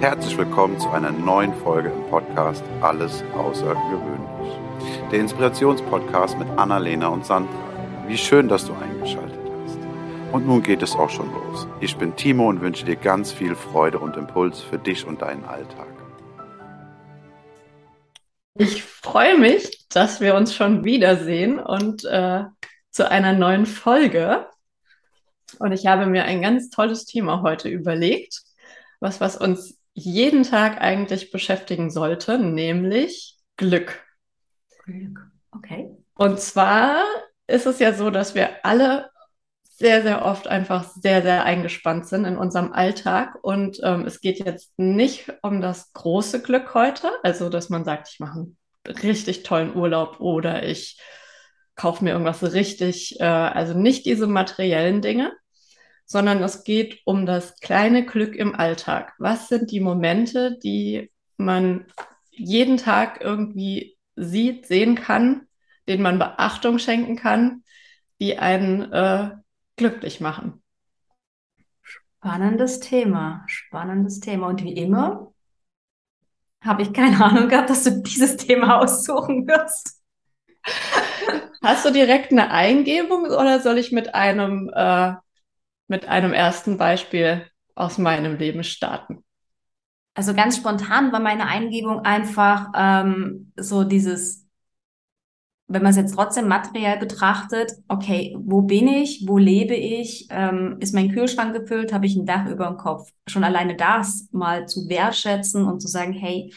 Herzlich 0.00 0.36
willkommen 0.36 0.78
zu 0.78 0.90
einer 0.90 1.10
neuen 1.10 1.54
Folge 1.54 1.88
im 1.88 2.10
Podcast 2.10 2.62
Alles 2.82 3.24
Außergewöhnlich. 3.34 4.58
Der 5.10 5.20
Inspirationspodcast 5.20 6.38
mit 6.38 6.46
Annalena 6.58 7.08
und 7.08 7.24
Sandra. 7.24 7.50
Wie 8.06 8.18
schön, 8.18 8.46
dass 8.46 8.66
du 8.66 8.74
eingeschaltet 8.74 9.40
hast. 9.64 9.78
Und 10.32 10.46
nun 10.46 10.62
geht 10.62 10.82
es 10.82 10.94
auch 10.94 11.08
schon 11.08 11.32
los. 11.32 11.66
Ich 11.80 11.96
bin 11.96 12.14
Timo 12.14 12.46
und 12.50 12.60
wünsche 12.60 12.84
dir 12.84 12.96
ganz 12.96 13.32
viel 13.32 13.54
Freude 13.54 13.98
und 13.98 14.18
Impuls 14.18 14.60
für 14.60 14.78
dich 14.78 15.06
und 15.06 15.22
deinen 15.22 15.46
Alltag. 15.46 15.88
Ich 18.58 18.84
freue 18.84 19.38
mich, 19.38 19.88
dass 19.88 20.20
wir 20.20 20.34
uns 20.34 20.54
schon 20.54 20.84
wiedersehen 20.84 21.58
und 21.58 22.04
äh, 22.04 22.44
zu 22.90 23.10
einer 23.10 23.32
neuen 23.32 23.64
Folge. 23.64 24.46
Und 25.58 25.72
ich 25.72 25.86
habe 25.86 26.04
mir 26.04 26.24
ein 26.24 26.42
ganz 26.42 26.68
tolles 26.68 27.06
Thema 27.06 27.40
heute 27.40 27.70
überlegt, 27.70 28.42
was, 29.00 29.22
was 29.22 29.38
uns 29.38 29.75
jeden 29.96 30.42
Tag 30.42 30.80
eigentlich 30.80 31.30
beschäftigen 31.30 31.90
sollte, 31.90 32.38
nämlich 32.38 33.38
Glück. 33.56 34.04
Glück, 34.84 35.18
okay. 35.52 35.90
Und 36.14 36.38
zwar 36.38 37.02
ist 37.46 37.66
es 37.66 37.78
ja 37.78 37.94
so, 37.94 38.10
dass 38.10 38.34
wir 38.34 38.64
alle 38.64 39.10
sehr, 39.62 40.02
sehr 40.02 40.24
oft 40.24 40.48
einfach 40.48 40.84
sehr, 40.84 41.22
sehr 41.22 41.44
eingespannt 41.44 42.06
sind 42.06 42.24
in 42.24 42.36
unserem 42.36 42.72
Alltag. 42.72 43.38
Und 43.42 43.80
ähm, 43.82 44.04
es 44.06 44.20
geht 44.20 44.38
jetzt 44.38 44.78
nicht 44.78 45.32
um 45.42 45.60
das 45.60 45.92
große 45.94 46.42
Glück 46.42 46.74
heute, 46.74 47.10
also 47.22 47.48
dass 47.48 47.70
man 47.70 47.84
sagt, 47.84 48.08
ich 48.12 48.20
mache 48.20 48.38
einen 48.38 48.56
richtig 49.02 49.42
tollen 49.42 49.74
Urlaub 49.74 50.20
oder 50.20 50.62
ich 50.62 51.00
kaufe 51.74 52.04
mir 52.04 52.12
irgendwas 52.12 52.42
richtig, 52.52 53.20
äh, 53.20 53.24
also 53.24 53.74
nicht 53.74 54.06
diese 54.06 54.26
materiellen 54.26 55.02
Dinge, 55.02 55.32
sondern 56.06 56.42
es 56.42 56.64
geht 56.64 57.00
um 57.04 57.26
das 57.26 57.58
kleine 57.60 58.06
Glück 58.06 58.34
im 58.36 58.54
Alltag. 58.54 59.12
Was 59.18 59.48
sind 59.48 59.70
die 59.72 59.80
Momente, 59.80 60.56
die 60.62 61.10
man 61.36 61.86
jeden 62.30 62.76
Tag 62.76 63.20
irgendwie 63.20 63.98
sieht, 64.14 64.66
sehen 64.66 64.94
kann, 64.94 65.46
denen 65.88 66.02
man 66.02 66.18
Beachtung 66.18 66.78
schenken 66.78 67.16
kann, 67.16 67.64
die 68.20 68.38
einen 68.38 68.90
äh, 68.92 69.32
glücklich 69.76 70.20
machen? 70.20 70.62
Spannendes 71.82 72.80
Thema, 72.80 73.44
spannendes 73.46 74.20
Thema. 74.20 74.46
Und 74.48 74.62
wie 74.62 74.72
immer 74.72 75.32
habe 76.62 76.82
ich 76.82 76.92
keine 76.92 77.22
Ahnung 77.24 77.48
gehabt, 77.48 77.70
dass 77.70 77.84
du 77.84 78.02
dieses 78.02 78.36
Thema 78.36 78.78
aussuchen 78.78 79.46
wirst. 79.46 80.00
Hast 81.62 81.84
du 81.84 81.92
direkt 81.92 82.32
eine 82.32 82.50
Eingebung 82.50 83.24
oder 83.24 83.60
soll 83.60 83.78
ich 83.78 83.92
mit 83.92 84.14
einem 84.14 84.70
äh, 84.74 85.14
mit 85.88 86.08
einem 86.08 86.32
ersten 86.32 86.78
Beispiel 86.78 87.46
aus 87.74 87.98
meinem 87.98 88.36
Leben 88.36 88.64
starten? 88.64 89.24
Also 90.14 90.32
ganz 90.32 90.56
spontan 90.56 91.12
war 91.12 91.20
meine 91.20 91.46
Eingebung 91.46 92.00
einfach 92.00 92.68
ähm, 92.74 93.52
so 93.56 93.84
dieses, 93.84 94.46
wenn 95.68 95.82
man 95.82 95.90
es 95.90 95.98
jetzt 95.98 96.14
trotzdem 96.14 96.48
materiell 96.48 96.96
betrachtet, 96.98 97.72
okay, 97.88 98.34
wo 98.38 98.62
bin 98.62 98.88
ich, 98.88 99.24
wo 99.26 99.36
lebe 99.36 99.74
ich, 99.74 100.26
ähm, 100.30 100.78
ist 100.80 100.94
mein 100.94 101.12
Kühlschrank 101.12 101.54
gefüllt, 101.54 101.92
habe 101.92 102.06
ich 102.06 102.16
ein 102.16 102.24
Dach 102.24 102.46
über 102.46 102.66
dem 102.66 102.78
Kopf. 102.78 103.10
Schon 103.28 103.44
alleine 103.44 103.76
das 103.76 104.28
mal 104.32 104.66
zu 104.66 104.88
wertschätzen 104.88 105.64
und 105.64 105.80
zu 105.80 105.88
sagen, 105.88 106.14
hey, 106.14 106.50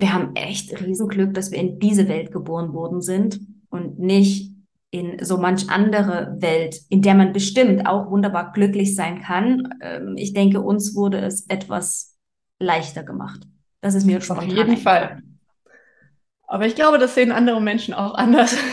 wir 0.00 0.12
haben 0.12 0.34
echt 0.34 0.80
Riesenglück, 0.80 1.32
dass 1.32 1.52
wir 1.52 1.58
in 1.58 1.78
diese 1.78 2.08
Welt 2.08 2.32
geboren 2.32 2.72
worden 2.72 3.00
sind 3.00 3.38
und 3.70 4.00
nicht 4.00 4.53
in 4.94 5.24
so 5.24 5.38
manch 5.38 5.68
andere 5.70 6.36
Welt, 6.38 6.76
in 6.88 7.02
der 7.02 7.14
man 7.14 7.32
bestimmt 7.32 7.84
auch 7.84 8.12
wunderbar 8.12 8.52
glücklich 8.52 8.94
sein 8.94 9.20
kann. 9.20 9.68
Ähm, 9.82 10.14
ich 10.16 10.34
denke, 10.34 10.60
uns 10.60 10.94
wurde 10.94 11.18
es 11.18 11.48
etwas 11.48 12.16
leichter 12.60 13.02
gemacht. 13.02 13.40
Das 13.80 13.96
ist 13.96 14.04
mir 14.06 14.20
schon 14.20 14.38
Auf 14.38 14.44
jeden 14.44 14.76
Fall. 14.76 15.20
Aber 16.46 16.66
ich 16.66 16.76
glaube, 16.76 16.98
das 16.98 17.16
sehen 17.16 17.32
andere 17.32 17.60
Menschen 17.60 17.92
auch 17.92 18.14
anders. 18.14 18.56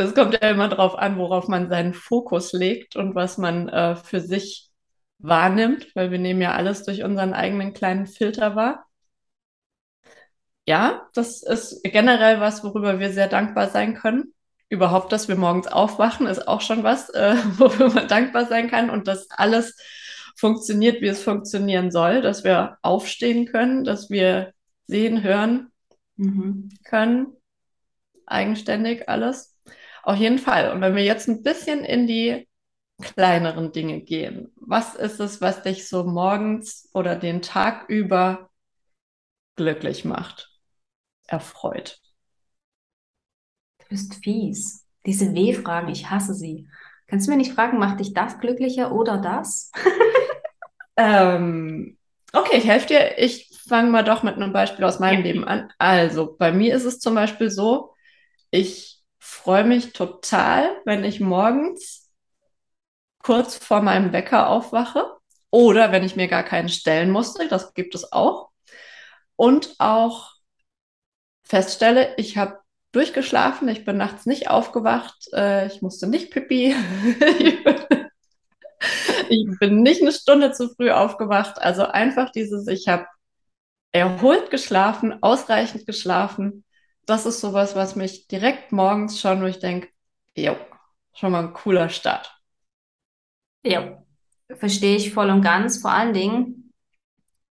Es 0.00 0.14
kommt 0.14 0.34
ja 0.34 0.50
immer 0.50 0.68
darauf 0.68 0.96
an, 0.96 1.18
worauf 1.18 1.48
man 1.48 1.68
seinen 1.68 1.92
Fokus 1.92 2.52
legt 2.52 2.94
und 2.94 3.16
was 3.16 3.36
man 3.36 3.68
äh, 3.68 3.96
für 3.96 4.20
sich 4.20 4.70
wahrnimmt, 5.18 5.88
weil 5.96 6.12
wir 6.12 6.20
nehmen 6.20 6.40
ja 6.40 6.52
alles 6.52 6.84
durch 6.84 7.02
unseren 7.02 7.34
eigenen 7.34 7.72
kleinen 7.72 8.06
Filter 8.06 8.54
wahr 8.54 8.87
ja, 10.68 11.08
das 11.14 11.42
ist 11.42 11.82
generell 11.82 12.40
was, 12.40 12.62
worüber 12.62 13.00
wir 13.00 13.10
sehr 13.10 13.26
dankbar 13.26 13.70
sein 13.70 13.94
können. 13.94 14.34
Überhaupt, 14.68 15.12
dass 15.12 15.26
wir 15.26 15.36
morgens 15.36 15.66
aufwachen, 15.66 16.26
ist 16.26 16.46
auch 16.46 16.60
schon 16.60 16.82
was, 16.82 17.08
äh, 17.08 17.36
wofür 17.56 17.88
man 17.88 18.06
dankbar 18.06 18.44
sein 18.44 18.68
kann 18.68 18.90
und 18.90 19.08
dass 19.08 19.30
alles 19.30 19.76
funktioniert, 20.36 21.00
wie 21.00 21.06
es 21.06 21.22
funktionieren 21.22 21.90
soll, 21.90 22.20
dass 22.20 22.44
wir 22.44 22.76
aufstehen 22.82 23.46
können, 23.46 23.82
dass 23.84 24.10
wir 24.10 24.52
sehen, 24.86 25.22
hören 25.22 25.72
mhm. 26.16 26.68
können, 26.84 27.28
eigenständig 28.26 29.08
alles. 29.08 29.58
Auf 30.02 30.16
jeden 30.16 30.38
Fall. 30.38 30.70
Und 30.70 30.82
wenn 30.82 30.94
wir 30.94 31.04
jetzt 31.04 31.28
ein 31.28 31.42
bisschen 31.42 31.82
in 31.82 32.06
die 32.06 32.46
kleineren 33.00 33.72
Dinge 33.72 34.02
gehen, 34.02 34.52
was 34.56 34.94
ist 34.94 35.18
es, 35.18 35.40
was 35.40 35.62
dich 35.62 35.88
so 35.88 36.04
morgens 36.04 36.90
oder 36.92 37.16
den 37.16 37.40
Tag 37.40 37.88
über 37.88 38.50
glücklich 39.56 40.04
macht? 40.04 40.57
Erfreut. 41.28 42.00
Du 43.78 43.86
bist 43.88 44.16
fies. 44.16 44.84
Diese 45.06 45.32
W-Fragen, 45.34 45.88
ich 45.88 46.10
hasse 46.10 46.34
sie. 46.34 46.68
Kannst 47.06 47.26
du 47.26 47.30
mir 47.30 47.38
nicht 47.38 47.54
fragen, 47.54 47.78
macht 47.78 48.00
dich 48.00 48.12
das 48.12 48.38
glücklicher 48.38 48.92
oder 48.92 49.18
das? 49.18 49.70
ähm, 50.96 51.96
okay, 52.32 52.58
ich 52.58 52.66
helfe 52.66 52.88
dir. 52.88 53.18
Ich 53.18 53.48
fange 53.66 53.90
mal 53.90 54.04
doch 54.04 54.22
mit 54.22 54.34
einem 54.34 54.52
Beispiel 54.52 54.84
aus 54.84 54.98
meinem 54.98 55.24
ja. 55.24 55.32
Leben 55.32 55.44
an. 55.44 55.72
Also, 55.78 56.36
bei 56.36 56.52
mir 56.52 56.74
ist 56.74 56.84
es 56.84 56.98
zum 56.98 57.14
Beispiel 57.14 57.50
so, 57.50 57.94
ich 58.50 59.02
freue 59.18 59.64
mich 59.64 59.92
total, 59.92 60.80
wenn 60.84 61.04
ich 61.04 61.20
morgens 61.20 62.10
kurz 63.22 63.56
vor 63.56 63.82
meinem 63.82 64.12
Wecker 64.12 64.48
aufwache 64.48 65.16
oder 65.50 65.92
wenn 65.92 66.04
ich 66.04 66.16
mir 66.16 66.28
gar 66.28 66.42
keinen 66.42 66.68
stellen 66.68 67.10
musste. 67.10 67.48
Das 67.48 67.74
gibt 67.74 67.94
es 67.94 68.12
auch. 68.12 68.50
Und 69.36 69.76
auch 69.78 70.37
feststelle, 71.48 72.14
ich 72.16 72.36
habe 72.36 72.60
durchgeschlafen, 72.92 73.68
ich 73.68 73.84
bin 73.84 73.96
nachts 73.96 74.26
nicht 74.26 74.50
aufgewacht, 74.50 75.28
äh, 75.32 75.66
ich 75.66 75.82
musste 75.82 76.06
nicht 76.06 76.30
pipi, 76.30 76.74
ich 79.28 79.58
bin 79.58 79.82
nicht 79.82 80.02
eine 80.02 80.12
Stunde 80.12 80.52
zu 80.52 80.68
früh 80.68 80.90
aufgewacht. 80.90 81.60
Also 81.60 81.86
einfach 81.86 82.30
dieses, 82.30 82.66
ich 82.68 82.88
habe 82.88 83.06
erholt 83.92 84.50
geschlafen, 84.50 85.22
ausreichend 85.22 85.86
geschlafen. 85.86 86.64
Das 87.06 87.26
ist 87.26 87.40
sowas, 87.40 87.74
was 87.74 87.96
mich 87.96 88.28
direkt 88.28 88.72
morgens 88.72 89.20
schon, 89.20 89.40
wo 89.40 89.46
ich 89.46 89.58
denke, 89.58 89.88
jo, 90.36 90.56
schon 91.14 91.32
mal 91.32 91.44
ein 91.44 91.52
cooler 91.54 91.88
Start. 91.88 92.34
Ja, 93.64 94.02
verstehe 94.56 94.96
ich 94.96 95.12
voll 95.12 95.30
und 95.30 95.42
ganz. 95.42 95.78
Vor 95.78 95.90
allen 95.90 96.12
Dingen, 96.12 96.57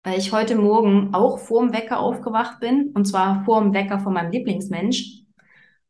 weil 0.04 0.18
ich 0.18 0.32
heute 0.32 0.54
Morgen 0.54 1.14
auch 1.14 1.38
vorm 1.38 1.72
Wecker 1.72 1.98
aufgewacht 1.98 2.60
bin, 2.60 2.92
und 2.94 3.06
zwar 3.06 3.42
vorm 3.44 3.72
Wecker 3.72 3.98
von 3.98 4.12
meinem 4.12 4.30
Lieblingsmensch. 4.30 5.22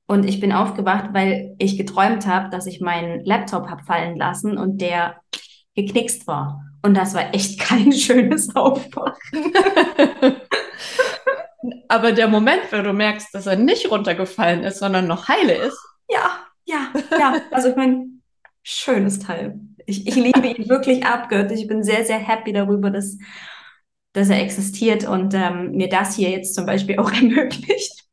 Und 0.06 0.24
ich 0.24 0.38
bin 0.38 0.52
aufgewacht, 0.52 1.10
weil 1.12 1.56
ich 1.58 1.76
geträumt 1.76 2.26
habe, 2.26 2.48
dass 2.50 2.66
ich 2.66 2.80
meinen 2.80 3.24
Laptop 3.24 3.68
habe 3.68 3.82
fallen 3.82 4.16
lassen 4.16 4.56
und 4.56 4.80
der 4.80 5.16
geknickst 5.74 6.28
war. 6.28 6.62
Und 6.82 6.96
das 6.96 7.14
war 7.14 7.34
echt 7.34 7.58
kein 7.68 7.92
schönes 7.92 8.54
Aufwachen. 8.54 9.16
Aber 11.88 12.12
der 12.12 12.28
Moment, 12.28 12.60
wo 12.70 12.82
du 12.82 12.92
merkst, 12.92 13.34
dass 13.34 13.46
er 13.46 13.56
nicht 13.56 13.90
runtergefallen 13.90 14.62
ist, 14.62 14.78
sondern 14.78 15.06
noch 15.06 15.28
heile 15.28 15.54
ist. 15.54 15.78
Ja, 16.08 16.38
ja, 16.66 16.88
ja. 17.18 17.36
Also 17.50 17.70
ich 17.70 17.76
meine, 17.76 18.06
schönes 18.62 19.18
Teil. 19.18 19.58
Ich, 19.86 20.06
ich 20.06 20.14
liebe 20.14 20.46
ihn 20.46 20.68
wirklich 20.68 21.04
abgöttisch. 21.04 21.60
Ich 21.60 21.68
bin 21.68 21.82
sehr, 21.82 22.04
sehr 22.04 22.18
happy 22.18 22.52
darüber, 22.52 22.90
dass 22.90 23.16
dass 24.14 24.30
er 24.30 24.40
existiert 24.40 25.06
und 25.06 25.34
ähm, 25.34 25.72
mir 25.72 25.88
das 25.88 26.14
hier 26.14 26.30
jetzt 26.30 26.54
zum 26.54 26.64
Beispiel 26.64 26.98
auch 26.98 27.12
ermöglicht. 27.12 28.04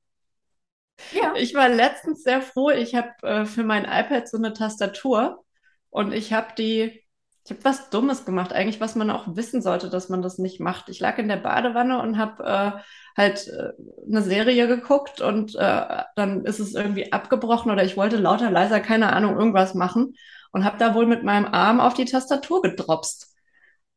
Ja. 1.13 1.33
Ich 1.35 1.53
war 1.55 1.69
letztens 1.69 2.23
sehr 2.23 2.41
froh. 2.41 2.69
Ich 2.69 2.95
habe 2.95 3.11
äh, 3.23 3.45
für 3.45 3.63
mein 3.63 3.85
iPad 3.85 4.27
so 4.27 4.37
eine 4.37 4.53
Tastatur 4.53 5.43
und 5.89 6.13
ich 6.13 6.33
habe 6.33 6.47
die, 6.57 7.03
ich 7.45 7.51
habe 7.51 7.63
was 7.63 7.89
Dummes 7.89 8.25
gemacht, 8.25 8.51
eigentlich, 8.53 8.81
was 8.81 8.95
man 8.95 9.09
auch 9.11 9.35
wissen 9.35 9.61
sollte, 9.61 9.89
dass 9.89 10.09
man 10.09 10.21
das 10.21 10.37
nicht 10.37 10.59
macht. 10.59 10.89
Ich 10.89 10.99
lag 10.99 11.17
in 11.17 11.27
der 11.27 11.37
Badewanne 11.37 12.01
und 12.01 12.17
habe 12.17 12.43
äh, 12.43 12.81
halt 13.17 13.47
äh, 13.47 13.71
eine 14.07 14.21
Serie 14.21 14.67
geguckt 14.67 15.21
und 15.21 15.55
äh, 15.55 16.03
dann 16.15 16.45
ist 16.45 16.59
es 16.59 16.73
irgendwie 16.73 17.11
abgebrochen 17.11 17.71
oder 17.71 17.83
ich 17.83 17.97
wollte 17.97 18.17
lauter, 18.17 18.49
leiser, 18.49 18.79
keine 18.79 19.13
Ahnung, 19.13 19.37
irgendwas 19.37 19.75
machen 19.75 20.15
und 20.51 20.65
habe 20.65 20.77
da 20.79 20.95
wohl 20.95 21.05
mit 21.05 21.23
meinem 21.23 21.45
Arm 21.45 21.79
auf 21.79 21.93
die 21.93 22.05
Tastatur 22.05 22.61
gedropst. 22.61 23.35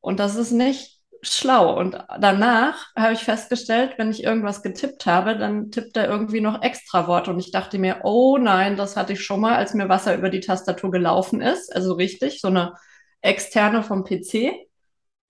Und 0.01 0.21
das 0.21 0.37
ist 0.37 0.51
nicht 0.51 0.94
schlau. 1.25 1.79
Und 1.79 1.99
danach 2.21 2.87
habe 2.97 3.13
ich 3.15 3.21
festgestellt, 3.21 3.95
wenn 3.99 4.11
ich 4.11 4.23
irgendwas 4.25 4.63
getippt 4.63 5.07
habe, 5.07 5.37
dann 5.37 5.71
tippt 5.71 5.97
er 5.97 6.09
irgendwie 6.09 6.41
noch 6.41 6.63
extra 6.63 7.07
Worte. 7.09 7.31
Und 7.31 7.41
ich 7.41 7.51
dachte 7.53 7.79
mir, 7.79 8.01
oh 8.05 8.39
nein, 8.39 8.77
das 8.77 8.97
hatte 8.97 9.13
ich 9.15 9.25
schon 9.25 9.41
mal, 9.41 9.57
als 9.57 9.75
mir 9.75 9.89
Wasser 9.89 10.15
über 10.17 10.31
die 10.31 10.41
Tastatur 10.41 10.91
gelaufen 10.91 11.41
ist. 11.41 11.75
Also 11.75 11.95
richtig, 11.95 12.41
so 12.41 12.49
eine 12.49 12.75
externe 13.21 13.83
vom 13.83 14.05
PC. 14.05 14.53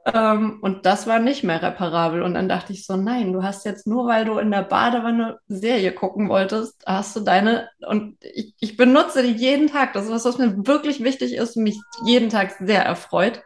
Ähm, 0.07 0.59
und 0.61 0.85
das 0.87 1.07
war 1.07 1.19
nicht 1.19 1.45
mehr 1.45 1.63
reparabel. 1.63 2.23
Und 2.23 2.35
dann 2.35 2.49
dachte 2.49 2.73
ich 2.73 2.87
so, 2.87 2.97
nein, 2.97 3.33
du 3.33 3.43
hast 3.43 3.65
jetzt 3.65 3.87
nur, 3.87 4.07
weil 4.07 4.25
du 4.25 4.39
in 4.39 4.51
der 4.51 4.63
Badewanne 4.63 5.39
Serie 5.49 5.93
gucken 5.93 6.29
wolltest, 6.29 6.83
hast 6.87 7.17
du 7.17 7.21
deine, 7.21 7.69
und 7.87 8.17
ich, 8.21 8.55
ich 8.61 8.77
benutze 8.77 9.23
die 9.23 9.33
jeden 9.33 9.69
Tag. 9.69 9.95
Das 9.95 10.05
ist 10.05 10.11
was, 10.13 10.25
was 10.27 10.39
mir 10.39 10.67
wirklich 10.67 11.03
wichtig 11.03 11.35
ist, 11.35 11.57
mich 11.57 11.81
jeden 12.05 12.29
Tag 12.29 12.53
sehr 12.61 12.85
erfreut, 12.85 13.43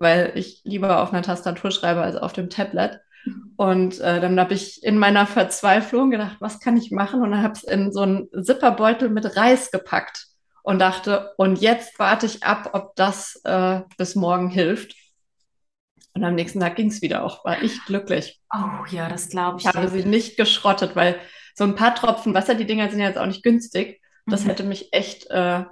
weil 0.00 0.32
ich 0.34 0.62
lieber 0.64 1.02
auf 1.02 1.12
einer 1.12 1.22
Tastatur 1.22 1.70
schreibe 1.70 2.02
als 2.02 2.16
auf 2.16 2.32
dem 2.32 2.50
Tablet. 2.50 3.00
Und 3.56 4.00
äh, 4.00 4.20
dann 4.20 4.40
habe 4.40 4.54
ich 4.54 4.82
in 4.82 4.98
meiner 4.98 5.26
Verzweiflung 5.26 6.10
gedacht, 6.10 6.36
was 6.40 6.60
kann 6.60 6.76
ich 6.76 6.90
machen? 6.90 7.22
Und 7.22 7.30
dann 7.32 7.42
habe 7.42 7.54
ich 7.54 7.62
es 7.62 7.68
in 7.68 7.92
so 7.92 8.00
einen 8.00 8.28
Zipperbeutel 8.42 9.10
mit 9.10 9.36
Reis 9.36 9.70
gepackt 9.70 10.26
und 10.62 10.78
dachte, 10.78 11.34
und 11.36 11.60
jetzt 11.60 11.98
warte 11.98 12.26
ich 12.26 12.42
ab, 12.42 12.70
ob 12.72 12.96
das 12.96 13.40
äh, 13.44 13.80
bis 13.98 14.14
morgen 14.14 14.48
hilft. 14.48 14.94
Und 16.14 16.24
am 16.24 16.34
nächsten 16.34 16.60
Tag 16.60 16.76
ging 16.76 16.88
es 16.88 17.02
wieder 17.02 17.22
auch, 17.22 17.44
war 17.44 17.62
ich 17.62 17.84
glücklich. 17.84 18.40
Oh 18.52 18.84
ja, 18.90 19.08
das 19.08 19.28
glaube 19.28 19.58
ich. 19.58 19.66
Ich 19.66 19.74
habe 19.74 19.88
sie 19.88 20.04
nicht 20.04 20.36
geschrottet, 20.36 20.96
weil 20.96 21.16
so 21.54 21.64
ein 21.64 21.74
paar 21.74 21.94
Tropfen 21.94 22.34
Wasser, 22.34 22.54
die 22.54 22.66
Dinger 22.66 22.88
sind 22.88 23.00
ja 23.00 23.08
jetzt 23.08 23.18
auch 23.18 23.26
nicht 23.26 23.42
günstig. 23.42 24.00
Das 24.26 24.44
mhm. 24.44 24.48
hätte 24.48 24.64
mich 24.64 24.92
echt, 24.92 25.30
äh, 25.30 25.64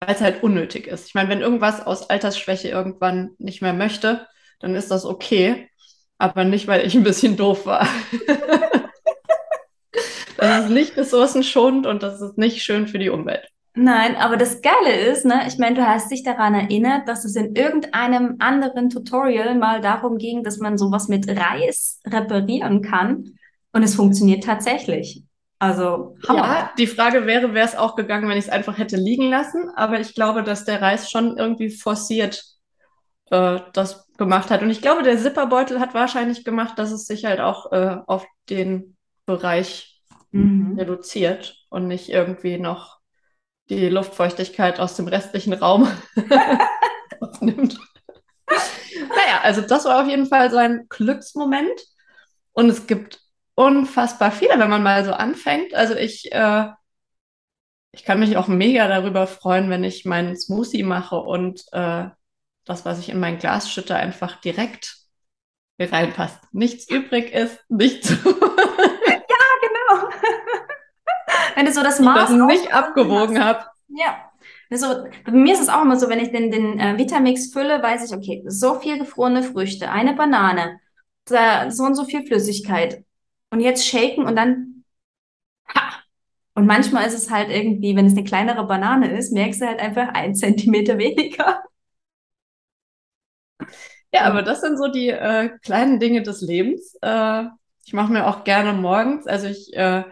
weil 0.00 0.14
es 0.14 0.20
halt 0.20 0.42
unnötig 0.42 0.86
ist. 0.86 1.08
Ich 1.08 1.14
meine, 1.14 1.28
wenn 1.28 1.40
irgendwas 1.40 1.84
aus 1.84 2.08
Altersschwäche 2.08 2.68
irgendwann 2.68 3.30
nicht 3.38 3.62
mehr 3.62 3.72
möchte, 3.72 4.26
dann 4.60 4.74
ist 4.74 4.90
das 4.90 5.04
okay. 5.04 5.68
Aber 6.18 6.44
nicht, 6.44 6.66
weil 6.66 6.86
ich 6.86 6.94
ein 6.94 7.04
bisschen 7.04 7.36
doof 7.36 7.66
war. 7.66 7.86
das 10.36 10.64
ist 10.64 10.70
nicht 10.70 10.96
ressourcenschonend 10.96 11.86
und 11.86 12.02
das 12.02 12.20
ist 12.20 12.38
nicht 12.38 12.62
schön 12.62 12.88
für 12.88 12.98
die 12.98 13.10
Umwelt. 13.10 13.48
Nein, 13.74 14.16
aber 14.16 14.36
das 14.36 14.60
Geile 14.60 14.92
ist, 14.92 15.24
ne, 15.24 15.42
ich 15.46 15.58
meine, 15.58 15.76
du 15.76 15.86
hast 15.86 16.10
dich 16.10 16.24
daran 16.24 16.54
erinnert, 16.54 17.06
dass 17.06 17.24
es 17.24 17.36
in 17.36 17.54
irgendeinem 17.54 18.34
anderen 18.40 18.90
Tutorial 18.90 19.54
mal 19.54 19.80
darum 19.80 20.18
ging, 20.18 20.42
dass 20.42 20.58
man 20.58 20.76
sowas 20.76 21.06
mit 21.06 21.28
Reis 21.28 22.00
reparieren 22.04 22.82
kann. 22.82 23.38
Und 23.72 23.84
es 23.84 23.94
funktioniert 23.94 24.42
tatsächlich. 24.42 25.22
Also, 25.58 26.16
Hammer. 26.28 26.38
ja, 26.38 26.72
die 26.78 26.86
Frage 26.86 27.26
wäre, 27.26 27.52
wäre 27.52 27.66
es 27.66 27.76
auch 27.76 27.96
gegangen, 27.96 28.28
wenn 28.28 28.38
ich 28.38 28.44
es 28.44 28.50
einfach 28.50 28.78
hätte 28.78 28.96
liegen 28.96 29.28
lassen. 29.28 29.70
Aber 29.74 29.98
ich 29.98 30.14
glaube, 30.14 30.44
dass 30.44 30.64
der 30.64 30.80
Reis 30.80 31.10
schon 31.10 31.36
irgendwie 31.36 31.70
forciert 31.70 32.44
äh, 33.30 33.60
das 33.72 34.06
gemacht 34.16 34.50
hat. 34.50 34.62
Und 34.62 34.70
ich 34.70 34.82
glaube, 34.82 35.02
der 35.02 35.18
Zipperbeutel 35.18 35.80
hat 35.80 35.94
wahrscheinlich 35.94 36.44
gemacht, 36.44 36.78
dass 36.78 36.92
es 36.92 37.06
sich 37.06 37.24
halt 37.24 37.40
auch 37.40 37.72
äh, 37.72 37.96
auf 38.06 38.26
den 38.48 38.96
Bereich 39.26 40.00
mhm. 40.30 40.76
reduziert 40.78 41.56
und 41.68 41.88
nicht 41.88 42.08
irgendwie 42.08 42.58
noch 42.58 42.98
die 43.68 43.88
Luftfeuchtigkeit 43.88 44.80
aus 44.80 44.96
dem 44.96 45.08
restlichen 45.08 45.52
Raum 45.52 45.88
aufnimmt. 47.20 47.78
naja, 48.46 49.40
also 49.42 49.60
das 49.60 49.84
war 49.84 50.02
auf 50.02 50.08
jeden 50.08 50.26
Fall 50.26 50.50
so 50.50 50.56
ein 50.56 50.86
Glücksmoment. 50.88 51.80
Und 52.52 52.70
es 52.70 52.86
gibt 52.86 53.20
unfassbar 53.58 54.30
viele, 54.30 54.56
wenn 54.60 54.70
man 54.70 54.84
mal 54.84 55.04
so 55.04 55.12
anfängt. 55.12 55.74
Also 55.74 55.96
ich, 55.96 56.30
äh, 56.30 56.68
ich 57.90 58.04
kann 58.04 58.20
mich 58.20 58.36
auch 58.36 58.46
mega 58.46 58.86
darüber 58.86 59.26
freuen, 59.26 59.68
wenn 59.68 59.82
ich 59.82 60.04
meinen 60.04 60.36
Smoothie 60.36 60.84
mache 60.84 61.16
und 61.16 61.64
äh, 61.72 62.04
das, 62.64 62.84
was 62.84 63.00
ich 63.00 63.08
in 63.08 63.18
mein 63.18 63.38
Glas 63.38 63.68
schütte, 63.68 63.96
einfach 63.96 64.40
direkt 64.40 64.98
reinpasst. 65.80 66.38
Nichts 66.52 66.88
übrig 66.88 67.32
ist, 67.32 67.58
nichts. 67.68 68.10
ja, 68.24 68.24
genau. 68.24 70.08
wenn 71.56 71.66
du 71.66 71.72
so 71.72 71.82
das 71.82 71.98
Maß 71.98 72.30
das 72.30 72.46
nicht 72.46 72.72
abgewogen 72.72 73.42
habe. 73.42 73.64
Ja. 73.88 74.30
Also, 74.70 75.04
bei 75.24 75.32
mir 75.32 75.54
ist 75.54 75.62
es 75.62 75.68
auch 75.68 75.82
immer 75.82 75.98
so, 75.98 76.08
wenn 76.08 76.20
ich 76.20 76.30
den, 76.30 76.52
den 76.52 76.78
äh, 76.78 76.96
Vitamix 76.96 77.52
fülle, 77.52 77.82
weiß 77.82 78.08
ich, 78.08 78.16
okay, 78.16 78.44
so 78.46 78.78
viel 78.78 78.98
gefrorene 78.98 79.42
Früchte, 79.42 79.90
eine 79.90 80.14
Banane, 80.14 80.78
da, 81.24 81.70
so 81.70 81.84
und 81.84 81.94
so 81.94 82.04
viel 82.04 82.24
Flüssigkeit. 82.24 83.02
Und 83.50 83.60
jetzt 83.60 83.86
shaken 83.86 84.26
und 84.26 84.36
dann, 84.36 84.84
ha! 85.74 86.00
Und 86.54 86.66
manchmal 86.66 87.06
ist 87.06 87.14
es 87.14 87.30
halt 87.30 87.50
irgendwie, 87.50 87.96
wenn 87.96 88.06
es 88.06 88.14
eine 88.14 88.24
kleinere 88.24 88.66
Banane 88.66 89.16
ist, 89.18 89.32
merkst 89.32 89.62
du 89.62 89.66
halt 89.66 89.80
einfach 89.80 90.08
ein 90.14 90.34
Zentimeter 90.34 90.98
weniger. 90.98 91.62
Ja, 94.12 94.22
aber 94.24 94.42
das 94.42 94.60
sind 94.62 94.78
so 94.78 94.88
die 94.88 95.08
äh, 95.10 95.50
kleinen 95.62 96.00
Dinge 96.00 96.22
des 96.22 96.40
Lebens. 96.40 96.96
Äh, 97.02 97.44
ich 97.84 97.92
mache 97.92 98.12
mir 98.12 98.26
auch 98.26 98.44
gerne 98.44 98.72
morgens, 98.72 99.26
also 99.26 99.46
ich 99.46 99.72
äh, 99.74 100.04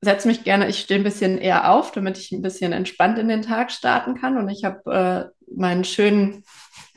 setze 0.00 0.28
mich 0.28 0.44
gerne, 0.44 0.68
ich 0.68 0.80
stehe 0.80 1.00
ein 1.00 1.04
bisschen 1.04 1.38
eher 1.38 1.70
auf, 1.70 1.92
damit 1.92 2.18
ich 2.18 2.32
ein 2.32 2.42
bisschen 2.42 2.72
entspannt 2.72 3.18
in 3.18 3.28
den 3.28 3.42
Tag 3.42 3.70
starten 3.70 4.14
kann. 4.14 4.36
Und 4.36 4.48
ich 4.48 4.64
habe 4.64 5.32
äh, 5.38 5.44
meinen 5.54 5.84
schönen 5.84 6.44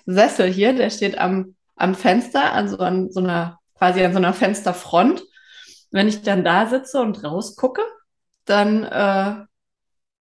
Sessel 0.06 0.52
hier, 0.52 0.74
der 0.74 0.90
steht 0.90 1.18
am, 1.18 1.56
am 1.76 1.96
Fenster, 1.96 2.54
also 2.54 2.78
an 2.78 3.12
so 3.12 3.20
einer, 3.20 3.60
quasi 3.76 4.04
an 4.04 4.12
so 4.14 4.18
einer 4.18 4.34
Fensterfront. 4.34 5.24
Wenn 5.92 6.08
ich 6.08 6.22
dann 6.24 6.44
da 6.44 6.68
sitze 6.68 7.02
und 7.02 7.24
rausgucke, 7.24 7.82
dann 8.46 8.84
äh, 8.84 9.46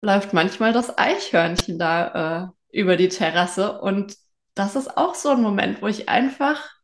läuft 0.01 0.33
manchmal 0.33 0.73
das 0.73 0.97
Eichhörnchen 0.97 1.77
da 1.77 2.51
äh, 2.71 2.79
über 2.79 2.95
die 2.95 3.09
Terrasse. 3.09 3.79
Und 3.81 4.15
das 4.55 4.75
ist 4.75 4.97
auch 4.97 5.15
so 5.15 5.29
ein 5.29 5.41
Moment, 5.41 5.81
wo 5.81 5.87
ich 5.87 6.09
einfach 6.09 6.79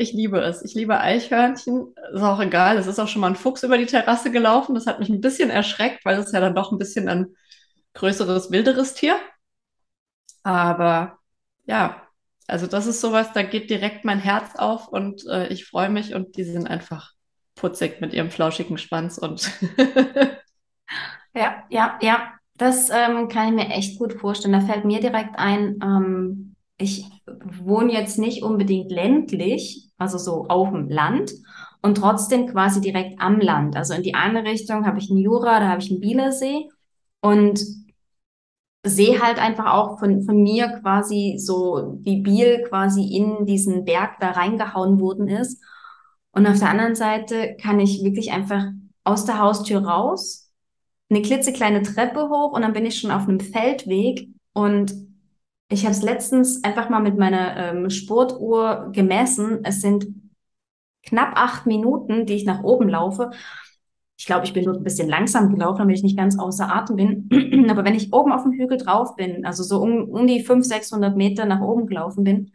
ich 0.00 0.12
liebe 0.12 0.38
es. 0.40 0.62
Ich 0.62 0.74
liebe 0.74 1.00
Eichhörnchen. 1.00 1.92
Ist 2.14 2.22
auch 2.22 2.40
egal. 2.40 2.78
Es 2.78 2.86
ist 2.86 3.00
auch 3.00 3.08
schon 3.08 3.20
mal 3.20 3.28
ein 3.28 3.36
Fuchs 3.36 3.64
über 3.64 3.76
die 3.78 3.86
Terrasse 3.86 4.30
gelaufen. 4.30 4.74
Das 4.76 4.86
hat 4.86 5.00
mich 5.00 5.08
ein 5.08 5.20
bisschen 5.20 5.50
erschreckt, 5.50 6.04
weil 6.04 6.18
es 6.18 6.30
ja 6.30 6.40
dann 6.40 6.54
doch 6.54 6.70
ein 6.70 6.78
bisschen 6.78 7.08
ein 7.08 7.34
größeres, 7.94 8.52
wilderes 8.52 8.94
Tier. 8.94 9.16
Aber 10.44 11.18
ja, 11.66 12.07
also 12.48 12.66
das 12.66 12.86
ist 12.86 13.00
sowas, 13.00 13.32
da 13.34 13.42
geht 13.42 13.70
direkt 13.70 14.04
mein 14.04 14.18
Herz 14.18 14.56
auf 14.56 14.88
und 14.88 15.26
äh, 15.26 15.48
ich 15.48 15.66
freue 15.66 15.90
mich 15.90 16.14
und 16.14 16.36
die 16.36 16.44
sind 16.44 16.66
einfach 16.66 17.12
putzig 17.54 18.00
mit 18.00 18.14
ihrem 18.14 18.30
flauschigen 18.30 18.78
Schwanz 18.78 19.18
und 19.18 19.50
ja, 21.34 21.62
ja, 21.70 21.98
ja. 22.00 22.32
Das 22.56 22.90
ähm, 22.90 23.28
kann 23.28 23.48
ich 23.48 23.54
mir 23.54 23.70
echt 23.72 24.00
gut 24.00 24.14
vorstellen. 24.14 24.52
Da 24.52 24.60
fällt 24.60 24.84
mir 24.84 24.98
direkt 24.98 25.38
ein, 25.38 25.78
ähm, 25.80 26.56
ich 26.76 27.04
wohne 27.62 27.92
jetzt 27.92 28.18
nicht 28.18 28.42
unbedingt 28.42 28.90
ländlich, 28.90 29.90
also 29.96 30.18
so 30.18 30.46
auf 30.48 30.70
dem 30.70 30.88
Land 30.88 31.32
und 31.82 31.98
trotzdem 31.98 32.48
quasi 32.48 32.80
direkt 32.80 33.20
am 33.20 33.38
Land. 33.38 33.76
Also 33.76 33.94
in 33.94 34.02
die 34.02 34.14
eine 34.14 34.42
Richtung 34.42 34.86
habe 34.86 34.98
ich 34.98 35.10
einen 35.10 35.20
Jura, 35.20 35.60
da 35.60 35.68
habe 35.68 35.82
ich 35.82 35.90
einen 35.90 36.00
Bielersee 36.00 36.68
und 37.20 37.60
sehe 38.84 39.20
halt 39.20 39.38
einfach 39.38 39.72
auch 39.72 39.98
von, 39.98 40.22
von 40.22 40.42
mir 40.42 40.68
quasi 40.80 41.36
so, 41.38 41.98
wie 42.00 42.22
Biel 42.22 42.64
quasi 42.68 43.04
in 43.16 43.46
diesen 43.46 43.84
Berg 43.84 44.18
da 44.20 44.30
reingehauen 44.30 45.00
worden 45.00 45.28
ist. 45.28 45.62
Und 46.32 46.46
auf 46.46 46.58
der 46.58 46.70
anderen 46.70 46.94
Seite 46.94 47.56
kann 47.60 47.80
ich 47.80 48.04
wirklich 48.04 48.32
einfach 48.32 48.64
aus 49.04 49.24
der 49.24 49.38
Haustür 49.38 49.84
raus, 49.84 50.52
eine 51.10 51.22
klitzekleine 51.22 51.82
Treppe 51.82 52.28
hoch 52.28 52.52
und 52.52 52.62
dann 52.62 52.74
bin 52.74 52.86
ich 52.86 53.00
schon 53.00 53.10
auf 53.10 53.26
einem 53.26 53.40
Feldweg 53.40 54.28
und 54.52 54.94
ich 55.70 55.84
habe 55.84 55.92
es 55.92 56.02
letztens 56.02 56.64
einfach 56.64 56.88
mal 56.88 57.00
mit 57.00 57.18
meiner 57.18 57.56
ähm, 57.56 57.90
Sportuhr 57.90 58.90
gemessen. 58.92 59.60
Es 59.64 59.80
sind 59.80 60.06
knapp 61.04 61.32
acht 61.36 61.66
Minuten, 61.66 62.26
die 62.26 62.34
ich 62.34 62.44
nach 62.44 62.62
oben 62.62 62.88
laufe. 62.88 63.30
Ich 64.18 64.26
glaube, 64.26 64.44
ich 64.44 64.52
bin 64.52 64.64
nur 64.64 64.74
ein 64.74 64.82
bisschen 64.82 65.08
langsam 65.08 65.48
gelaufen, 65.54 65.78
damit 65.78 65.96
ich 65.96 66.02
nicht 66.02 66.18
ganz 66.18 66.38
außer 66.38 66.74
Atem 66.74 66.96
bin. 66.96 67.66
Aber 67.70 67.84
wenn 67.84 67.94
ich 67.94 68.12
oben 68.12 68.32
auf 68.32 68.42
dem 68.42 68.52
Hügel 68.52 68.76
drauf 68.76 69.14
bin, 69.14 69.46
also 69.46 69.62
so 69.62 69.80
um, 69.80 70.08
um 70.08 70.26
die 70.26 70.40
500, 70.40 70.64
600 70.64 71.16
Meter 71.16 71.46
nach 71.46 71.60
oben 71.60 71.86
gelaufen 71.86 72.24
bin, 72.24 72.50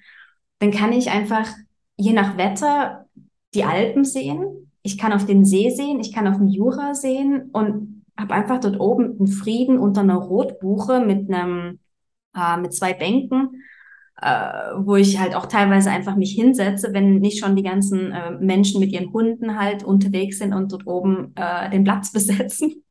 dann 0.60 0.72
kann 0.72 0.91
ich 0.91 1.10
einfach 1.10 1.48
je 1.96 2.12
nach 2.13 2.38
Wetter 2.38 3.05
die 3.53 3.63
Alpen 3.63 4.03
sehen. 4.03 4.72
Ich 4.82 4.98
kann 4.98 5.13
auf 5.13 5.25
den 5.25 5.46
See 5.46 5.70
sehen, 5.70 6.01
ich 6.01 6.12
kann 6.12 6.27
auf 6.27 6.38
den 6.38 6.50
Jura 6.50 6.93
sehen 6.96 7.50
und 7.53 8.03
habe 8.17 8.34
einfach 8.34 8.60
dort 8.60 8.79
oben 8.79 9.17
einen 9.17 9.27
Frieden 9.27 9.79
unter 9.79 10.01
einer 10.01 10.17
Rotbuche 10.17 11.00
mit 11.00 11.32
einem 11.34 11.79
äh, 12.36 12.58
mit 12.58 12.74
zwei 12.74 12.93
Bänken, 12.93 13.63
äh, 14.24 14.74
wo 14.77 14.96
ich 14.96 15.20
halt 15.20 15.36
auch 15.36 15.48
teilweise 15.48 15.92
einfach 15.92 16.15
mich 16.15 16.32
hinsetze, 16.32 16.94
wenn 16.94 17.20
nicht 17.20 17.39
schon 17.39 17.58
die 17.58 17.63
ganzen 17.63 18.13
äh, 18.13 18.32
Menschen 18.32 18.80
mit 18.80 18.92
ihren 18.92 19.12
Hunden 19.12 19.60
halt 19.60 19.84
unterwegs 19.84 20.38
sind 20.38 20.53
und 20.53 20.72
dort 20.72 20.88
oben 20.88 21.34
äh, 21.36 21.70
den 21.70 21.84
Platz 21.84 22.12
besetzen. 22.13 22.84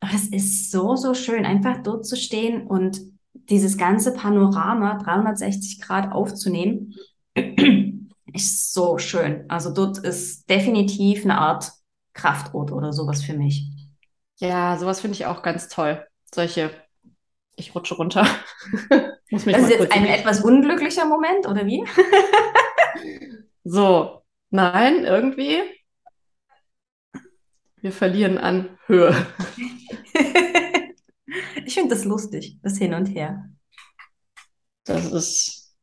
Aber 0.00 0.12
das 0.12 0.26
ist 0.26 0.70
so, 0.70 0.94
so 0.94 1.14
schön, 1.14 1.46
einfach 1.46 1.82
dort 1.82 2.06
zu 2.06 2.16
stehen 2.16 2.66
und 2.66 3.00
dieses 3.32 3.78
ganze 3.78 4.12
Panorama 4.12 4.98
360 4.98 5.80
Grad 5.80 6.12
aufzunehmen. 6.12 6.94
ist 8.34 8.74
so 8.74 8.98
schön. 8.98 9.46
Also 9.48 9.72
dort 9.72 9.98
ist 9.98 10.50
definitiv 10.50 11.24
eine 11.24 11.38
Art 11.38 11.72
Kraftort 12.12 12.72
oder 12.72 12.92
sowas 12.92 13.22
für 13.22 13.34
mich. 13.34 13.66
Ja, 14.36 14.76
sowas 14.76 15.00
finde 15.00 15.14
ich 15.14 15.24
auch 15.24 15.42
ganz 15.42 15.68
toll. 15.68 16.04
Solche 16.32 16.70
ich 17.56 17.74
rutsche 17.74 17.94
runter. 17.94 18.26
das 19.30 19.46
ist 19.46 19.70
jetzt 19.70 19.92
ein 19.92 20.06
etwas 20.06 20.42
unglücklicher 20.42 21.04
Moment, 21.04 21.46
oder 21.46 21.66
wie? 21.66 21.84
so, 23.64 24.22
nein, 24.50 25.04
irgendwie. 25.04 25.62
Wir 27.80 27.92
verlieren 27.92 28.38
an 28.38 28.78
Höhe. 28.86 29.14
ich 31.64 31.74
finde 31.74 31.94
das 31.94 32.04
lustig, 32.04 32.58
das 32.62 32.78
Hin 32.78 32.94
und 32.94 33.06
Her. 33.06 33.44
Das 34.84 35.12
ist. 35.12 35.76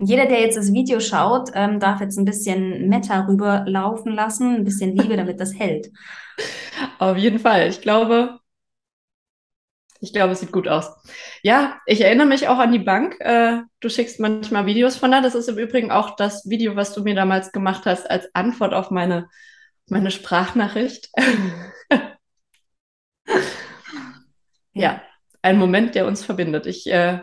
Jeder, 0.00 0.26
der 0.26 0.40
jetzt 0.40 0.56
das 0.56 0.72
Video 0.72 1.00
schaut, 1.00 1.50
ähm, 1.54 1.80
darf 1.80 2.00
jetzt 2.00 2.18
ein 2.18 2.24
bisschen 2.24 2.88
Meta 2.88 3.26
rüberlaufen 3.26 4.12
lassen, 4.12 4.54
ein 4.54 4.64
bisschen 4.64 4.96
Liebe, 4.96 5.16
damit 5.16 5.40
das 5.40 5.58
hält. 5.58 5.90
Auf 6.98 7.16
jeden 7.16 7.40
Fall. 7.40 7.68
Ich 7.68 7.80
glaube, 7.80 8.38
ich 10.00 10.12
glaube, 10.12 10.32
es 10.32 10.40
sieht 10.40 10.52
gut 10.52 10.68
aus. 10.68 10.90
Ja, 11.42 11.80
ich 11.86 12.00
erinnere 12.00 12.26
mich 12.26 12.48
auch 12.48 12.58
an 12.58 12.72
die 12.72 12.78
Bank. 12.78 13.16
Äh, 13.20 13.62
du 13.80 13.88
schickst 13.88 14.20
manchmal 14.20 14.66
Videos 14.66 14.96
von 14.96 15.10
da. 15.10 15.20
Das 15.20 15.34
ist 15.34 15.48
im 15.48 15.58
Übrigen 15.58 15.90
auch 15.90 16.14
das 16.16 16.48
Video, 16.48 16.76
was 16.76 16.94
du 16.94 17.02
mir 17.02 17.14
damals 17.14 17.52
gemacht 17.52 17.84
hast 17.86 18.08
als 18.08 18.32
Antwort 18.34 18.74
auf 18.74 18.90
meine, 18.90 19.28
meine 19.86 20.10
Sprachnachricht. 20.10 21.10
ja, 24.72 25.02
ein 25.42 25.58
Moment, 25.58 25.94
der 25.94 26.06
uns 26.06 26.24
verbindet. 26.24 26.66
Ich 26.66 26.86
äh, 26.86 27.20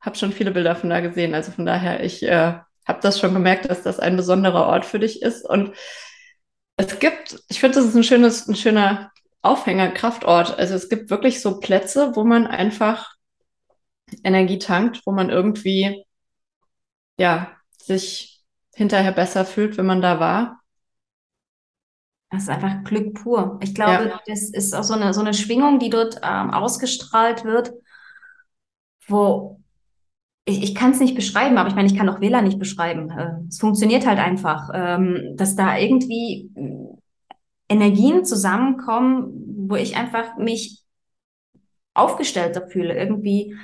habe 0.00 0.16
schon 0.16 0.32
viele 0.32 0.52
Bilder 0.52 0.76
von 0.76 0.90
da 0.90 1.00
gesehen. 1.00 1.34
Also 1.34 1.50
von 1.50 1.66
daher, 1.66 2.04
ich 2.04 2.22
äh, 2.22 2.54
habe 2.86 3.00
das 3.00 3.18
schon 3.18 3.34
gemerkt, 3.34 3.68
dass 3.68 3.82
das 3.82 3.98
ein 3.98 4.16
besonderer 4.16 4.66
Ort 4.66 4.84
für 4.84 5.00
dich 5.00 5.20
ist. 5.22 5.44
Und 5.48 5.74
es 6.76 6.98
gibt, 6.98 7.42
ich 7.48 7.60
finde, 7.60 7.76
das 7.76 7.86
ist 7.86 7.96
ein 7.96 8.04
schönes, 8.04 8.46
ein 8.46 8.56
schöner 8.56 9.10
Aufhänger, 9.44 9.90
Kraftort. 9.90 10.58
Also 10.58 10.74
es 10.74 10.88
gibt 10.88 11.10
wirklich 11.10 11.42
so 11.42 11.60
Plätze, 11.60 12.12
wo 12.14 12.24
man 12.24 12.46
einfach 12.46 13.14
Energie 14.22 14.58
tankt, 14.58 15.02
wo 15.04 15.12
man 15.12 15.30
irgendwie, 15.30 16.04
ja, 17.18 17.52
sich 17.78 18.42
hinterher 18.74 19.12
besser 19.12 19.44
fühlt, 19.44 19.76
wenn 19.76 19.86
man 19.86 20.00
da 20.00 20.18
war. 20.18 20.60
Das 22.30 22.44
ist 22.44 22.48
einfach 22.48 22.82
Glück 22.84 23.14
pur. 23.14 23.58
Ich 23.62 23.74
glaube, 23.74 24.08
ja. 24.08 24.20
das 24.26 24.50
ist 24.50 24.74
auch 24.74 24.82
so 24.82 24.94
eine, 24.94 25.12
so 25.14 25.20
eine 25.20 25.34
Schwingung, 25.34 25.78
die 25.78 25.90
dort 25.90 26.20
ähm, 26.22 26.50
ausgestrahlt 26.50 27.44
wird, 27.44 27.72
wo 29.06 29.60
ich, 30.46 30.62
ich 30.62 30.74
kann 30.74 30.92
es 30.92 31.00
nicht 31.00 31.14
beschreiben, 31.14 31.58
aber 31.58 31.68
ich 31.68 31.74
meine, 31.74 31.86
ich 31.86 31.96
kann 31.96 32.08
auch 32.08 32.20
WLAN 32.20 32.44
nicht 32.44 32.58
beschreiben. 32.58 33.10
Äh, 33.10 33.46
es 33.48 33.58
funktioniert 33.58 34.06
halt 34.06 34.18
einfach, 34.18 34.70
ähm, 34.74 35.34
dass 35.36 35.54
da 35.54 35.76
irgendwie 35.76 36.50
Energien 37.68 38.24
zusammenkommen, 38.24 39.68
wo 39.68 39.76
ich 39.76 39.96
einfach 39.96 40.36
mich 40.36 40.82
aufgestellter 41.94 42.66
fühle, 42.66 42.96
irgendwie 42.96 43.54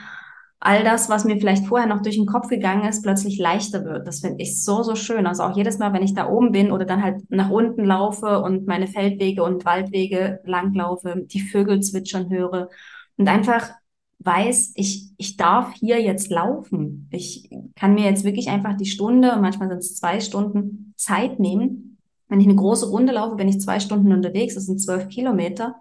all 0.61 0.85
das, 0.85 1.09
was 1.09 1.25
mir 1.25 1.39
vielleicht 1.39 1.67
vorher 1.67 1.89
noch 1.89 2.03
durch 2.03 2.17
den 2.17 2.27
Kopf 2.27 2.49
gegangen 2.49 2.87
ist, 2.87 3.03
plötzlich 3.03 3.39
leichter 3.39 3.85
wird. 3.85 4.07
Das 4.07 4.21
finde 4.21 4.43
ich 4.43 4.63
so, 4.63 4.83
so 4.83 4.95
schön. 4.95 5.27
Also 5.27 5.43
auch 5.43 5.57
jedes 5.57 5.79
Mal, 5.79 5.95
wenn 5.95 6.03
ich 6.03 6.15
da 6.15 6.29
oben 6.29 6.53
bin 6.53 6.71
oder 6.71 6.85
dann 6.85 7.03
halt 7.03 7.23
nach 7.31 7.49
unten 7.49 7.85
laufe 7.85 8.43
und 8.43 8.67
meine 8.67 8.87
Feldwege 8.87 9.43
und 9.43 9.65
Waldwege 9.65 10.41
langlaufe, 10.45 11.25
die 11.27 11.41
Vögel 11.41 11.81
zwitschern 11.81 12.29
höre 12.29 12.69
und 13.17 13.29
einfach 13.29 13.71
weiß, 14.19 14.73
ich, 14.77 15.09
ich 15.17 15.39
darf 15.39 15.73
hier 15.73 16.01
jetzt 16.03 16.31
laufen. 16.31 17.09
Ich 17.11 17.49
kann 17.75 17.95
mir 17.95 18.05
jetzt 18.05 18.25
wirklich 18.25 18.51
einfach 18.51 18.77
die 18.77 18.85
Stunde, 18.85 19.39
manchmal 19.41 19.71
sind 19.71 19.79
es 19.79 19.97
zwei 19.97 20.21
Stunden 20.21 20.93
Zeit 20.99 21.41
nehmen. 21.41 21.90
Wenn 22.31 22.41
ich 22.41 22.47
eine 22.47 22.57
große 22.57 22.89
Runde 22.89 23.13
laufe, 23.13 23.37
bin 23.37 23.49
ich 23.49 23.61
zwei 23.61 23.81
Stunden 23.81 24.13
unterwegs, 24.13 24.55
das 24.55 24.67
sind 24.67 24.81
zwölf 24.81 25.09
Kilometer. 25.09 25.75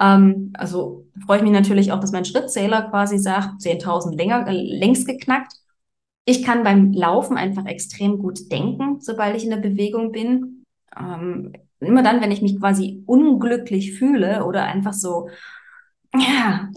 Ähm, 0.00 0.52
also 0.54 1.06
freue 1.24 1.38
ich 1.38 1.42
mich 1.42 1.52
natürlich 1.52 1.92
auch, 1.92 2.00
dass 2.00 2.12
mein 2.12 2.24
Schrittzähler 2.24 2.82
quasi 2.90 3.18
sagt, 3.18 3.62
10.000 3.62 4.16
länger, 4.16 4.46
äh, 4.46 4.52
längst 4.52 5.06
geknackt. 5.06 5.54
Ich 6.24 6.42
kann 6.42 6.62
beim 6.62 6.92
Laufen 6.92 7.38
einfach 7.38 7.64
extrem 7.64 8.18
gut 8.18 8.52
denken, 8.52 9.00
sobald 9.00 9.36
ich 9.36 9.44
in 9.44 9.50
der 9.50 9.56
Bewegung 9.56 10.12
bin. 10.12 10.64
Ähm, 10.98 11.54
immer 11.80 12.02
dann, 12.02 12.20
wenn 12.20 12.32
ich 12.32 12.42
mich 12.42 12.58
quasi 12.58 13.02
unglücklich 13.06 13.92
fühle 13.92 14.44
oder 14.44 14.64
einfach 14.64 14.92
so, 14.92 15.28
ja, 16.14 16.68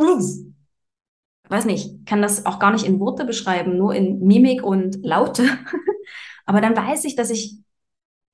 weiß 1.49 1.65
nicht, 1.65 2.05
kann 2.05 2.21
das 2.21 2.45
auch 2.45 2.59
gar 2.59 2.71
nicht 2.71 2.85
in 2.85 2.99
Worte 2.99 3.25
beschreiben, 3.25 3.77
nur 3.77 3.93
in 3.93 4.19
Mimik 4.19 4.63
und 4.63 5.03
Laute. 5.03 5.43
Aber 6.45 6.61
dann 6.61 6.75
weiß 6.75 7.03
ich, 7.05 7.15
dass 7.15 7.29
ich, 7.29 7.57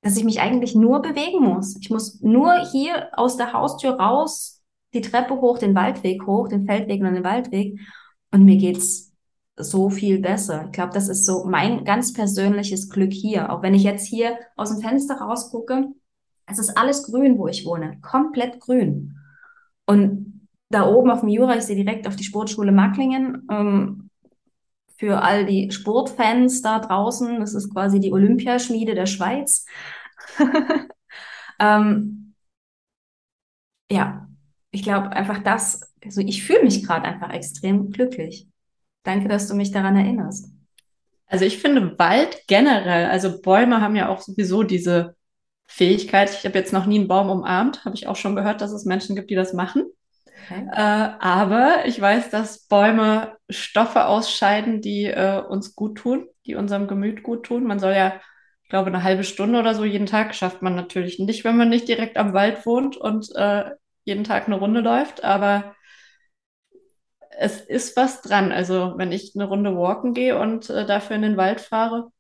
dass 0.02 0.18
ich 0.18 0.24
mich 0.24 0.42
eigentlich 0.42 0.76
nur 0.76 1.02
bewegen 1.02 1.44
muss. 1.44 1.78
Ich 1.82 1.90
muss 1.90 2.22
nur 2.22 2.54
hier 2.72 3.10
aus 3.14 3.38
der 3.38 3.54
Haustür 3.54 3.94
raus 3.94 4.64
die 4.94 5.02
Treppe 5.02 5.36
hoch, 5.42 5.58
den 5.58 5.76
Waldweg 5.76 6.26
hoch, 6.26 6.48
den 6.48 6.66
Feldweg 6.66 7.02
und 7.02 7.14
den 7.14 7.24
Waldweg. 7.24 7.80
Und 8.32 8.46
mir 8.46 8.58
geht's 8.58 9.14
so 9.58 9.90
viel 9.90 10.20
besser. 10.20 10.66
Ich 10.66 10.72
glaube, 10.72 10.94
das 10.94 11.10
ist 11.10 11.26
so 11.26 11.46
mein 11.46 11.84
ganz 11.84 12.14
persönliches 12.14 12.90
Glück 12.90 13.12
hier. 13.12 13.52
Auch 13.52 13.64
wenn 13.64 13.74
ich 13.74 13.84
jetzt 13.84 14.06
hier 14.06 14.38
aus 14.56 14.70
dem 14.70 14.82
Fenster 14.82 15.16
rausgucke, 15.16 15.88
es 16.46 16.60
ist 16.60 16.78
alles 16.78 17.04
grün, 17.04 17.38
wo 17.38 17.48
ich 17.48 17.66
wohne. 17.66 18.00
Komplett 18.02 18.60
grün. 18.60 19.18
Und 19.86 20.48
da 20.70 20.88
oben 20.88 21.12
auf 21.12 21.22
dem 21.22 21.30
Jura, 21.30 21.58
ich 21.58 21.64
sehe 21.64 21.76
direkt 21.76 22.08
auf 22.08 22.16
die 22.16 22.24
Sportschule 22.24 22.72
Macklingen. 22.72 23.48
Ähm, 23.50 24.07
für 24.98 25.22
all 25.22 25.46
die 25.46 25.72
Sportfans 25.72 26.62
da 26.62 26.80
draußen, 26.80 27.40
das 27.40 27.54
ist 27.54 27.72
quasi 27.72 28.00
die 28.00 28.12
Olympiaschmiede 28.12 28.96
der 28.96 29.06
Schweiz. 29.06 29.66
ähm, 31.60 32.34
ja, 33.92 34.28
ich 34.72 34.84
glaube 34.84 35.12
einfach 35.12 35.42
das, 35.44 35.82
also 36.04 36.22
ich 36.22 36.44
fühle 36.44 36.64
mich 36.64 36.86
gerade 36.86 37.06
einfach 37.06 37.32
extrem 37.32 37.92
glücklich. 37.92 38.48
Danke, 39.04 39.28
dass 39.28 39.48
du 39.48 39.56
mich 39.56 39.72
daran 39.72 39.96
erinnerst. 39.96 40.50
Also 41.28 41.46
ich 41.46 41.60
finde 41.60 41.98
Wald 42.00 42.44
generell, 42.48 43.06
also 43.06 43.42
Bäume 43.42 43.82
haben 43.82 43.96
ja 43.96 44.10
auch 44.10 44.22
sowieso 44.22 44.64
diese 44.64 45.16
Fähigkeit. 45.68 46.32
Ich 46.32 46.46
habe 46.46 46.58
jetzt 46.58 46.74
noch 46.74 46.86
nie 46.86 47.00
einen 47.00 47.08
Baum 47.08 47.30
umarmt, 47.30 47.86
habe 47.86 47.96
ich 47.96 48.08
auch 48.08 48.16
schon 48.16 48.36
gehört, 48.36 48.62
dass 48.62 48.72
es 48.72 48.86
Menschen 48.86 49.16
gibt, 49.16 49.30
die 49.30 49.36
das 49.36 49.54
machen. 49.54 49.84
Okay. 50.50 50.66
Äh, 50.72 51.10
aber 51.20 51.86
ich 51.86 52.00
weiß, 52.00 52.30
dass 52.30 52.60
Bäume 52.60 53.37
Stoffe 53.50 54.06
ausscheiden, 54.06 54.82
die 54.82 55.06
äh, 55.06 55.42
uns 55.42 55.76
gut 55.76 55.98
tun, 56.00 56.28
die 56.46 56.56
unserem 56.56 56.88
Gemüt 56.88 57.24
gut 57.24 57.46
tun. 57.46 57.64
Man 57.66 57.80
soll 57.80 57.94
ja, 57.94 58.20
ich 58.64 58.70
glaube, 58.70 58.88
eine 58.88 59.04
halbe 59.04 59.24
Stunde 59.24 59.60
oder 59.60 59.74
so 59.76 59.86
jeden 59.86 60.06
Tag 60.08 60.36
schafft 60.36 60.62
man 60.62 60.76
natürlich 60.76 61.20
nicht, 61.20 61.44
wenn 61.46 61.58
man 61.58 61.70
nicht 61.70 61.88
direkt 61.88 62.18
am 62.18 62.34
Wald 62.34 62.66
wohnt 62.66 62.98
und 62.98 63.34
äh, 63.36 63.72
jeden 64.04 64.24
Tag 64.24 64.48
eine 64.48 64.58
Runde 64.58 64.82
läuft, 64.82 65.24
aber 65.24 65.76
es 67.40 67.62
ist 67.62 67.96
was 67.98 68.22
dran. 68.22 68.52
Also 68.52 68.94
wenn 68.98 69.12
ich 69.12 69.34
eine 69.36 69.46
Runde 69.46 69.76
walken 69.76 70.14
gehe 70.14 70.38
und 70.40 70.70
äh, 70.70 70.86
dafür 70.86 71.16
in 71.16 71.22
den 71.22 71.38
Wald 71.38 71.62
fahre, 71.62 72.12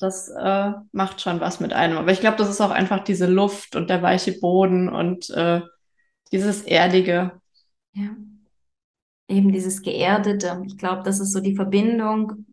das 0.00 0.28
äh, 0.28 0.72
macht 0.92 1.20
schon 1.20 1.40
was 1.40 1.60
mit 1.60 1.72
einem. 1.72 1.98
Aber 1.98 2.10
ich 2.12 2.20
glaube, 2.20 2.36
das 2.36 2.48
ist 2.48 2.60
auch 2.60 2.70
einfach 2.70 3.04
diese 3.04 3.26
Luft 3.26 3.76
und 3.76 3.90
der 3.90 4.02
weiche 4.02 4.32
Boden 4.40 4.88
und 4.88 5.30
äh, 5.30 5.62
dieses 6.32 6.62
Erdige. 6.62 7.40
Ja. 7.92 8.10
Eben 9.28 9.52
dieses 9.52 9.82
Geerdete. 9.82 10.62
Ich 10.66 10.76
glaube, 10.76 11.02
das 11.02 11.20
ist 11.20 11.32
so 11.32 11.40
die 11.40 11.56
Verbindung. 11.56 12.46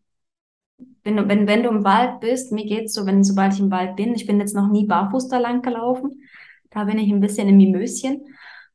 Wenn 1.04 1.18
du, 1.18 1.28
wenn, 1.28 1.48
wenn 1.48 1.64
du 1.64 1.70
im 1.70 1.84
Wald 1.84 2.20
bist, 2.20 2.52
mir 2.52 2.66
geht's 2.66 2.94
so, 2.94 3.06
wenn, 3.06 3.24
sobald 3.24 3.54
ich 3.54 3.60
im 3.60 3.72
Wald 3.72 3.96
bin, 3.96 4.14
ich 4.14 4.26
bin 4.26 4.40
jetzt 4.40 4.56
noch 4.56 4.70
nie 4.70 4.86
barfuß 4.86 5.28
da 5.28 5.40
lang 5.40 5.62
gelaufen, 5.62 6.22
da 6.70 6.86
bin 6.86 7.00
ich 7.00 7.12
ein 7.12 7.20
bisschen 7.20 7.50
im 7.50 7.58
Mimöschen. 7.58 8.22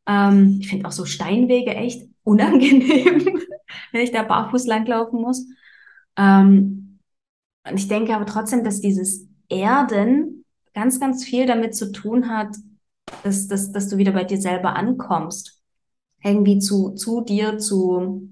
Ähm, 0.07 0.59
ich 0.61 0.69
finde 0.69 0.87
auch 0.87 0.93
so 0.93 1.05
Steinwege 1.05 1.75
echt 1.75 2.09
unangenehm, 2.25 3.41
wenn 3.93 4.01
ich 4.03 4.13
da 4.13 4.23
barfuß 4.23 4.67
langlaufen 4.67 5.21
muss. 5.21 5.47
Ähm, 6.17 6.99
und 7.69 7.77
ich 7.77 7.89
denke 7.89 8.15
aber 8.15 8.27
trotzdem, 8.27 8.63
dass 8.65 8.81
dieses 8.81 9.27
Erden 9.49 10.45
ganz, 10.75 11.01
ganz 11.01 11.25
viel 11.25 11.47
damit 11.47 11.75
zu 11.75 11.93
tun 11.93 12.29
hat, 12.29 12.55
dass, 13.23 13.49
dass, 13.49 13.73
dass 13.73 13.89
du 13.89 13.97
wieder 13.97 14.13
bei 14.13 14.25
dir 14.25 14.41
selber 14.41 14.77
ankommst. 14.77 15.56
Irgendwie 16.23 16.59
zu, 16.59 16.95
zu 16.95 17.21
dir 17.21 17.59
zu, 17.59 18.29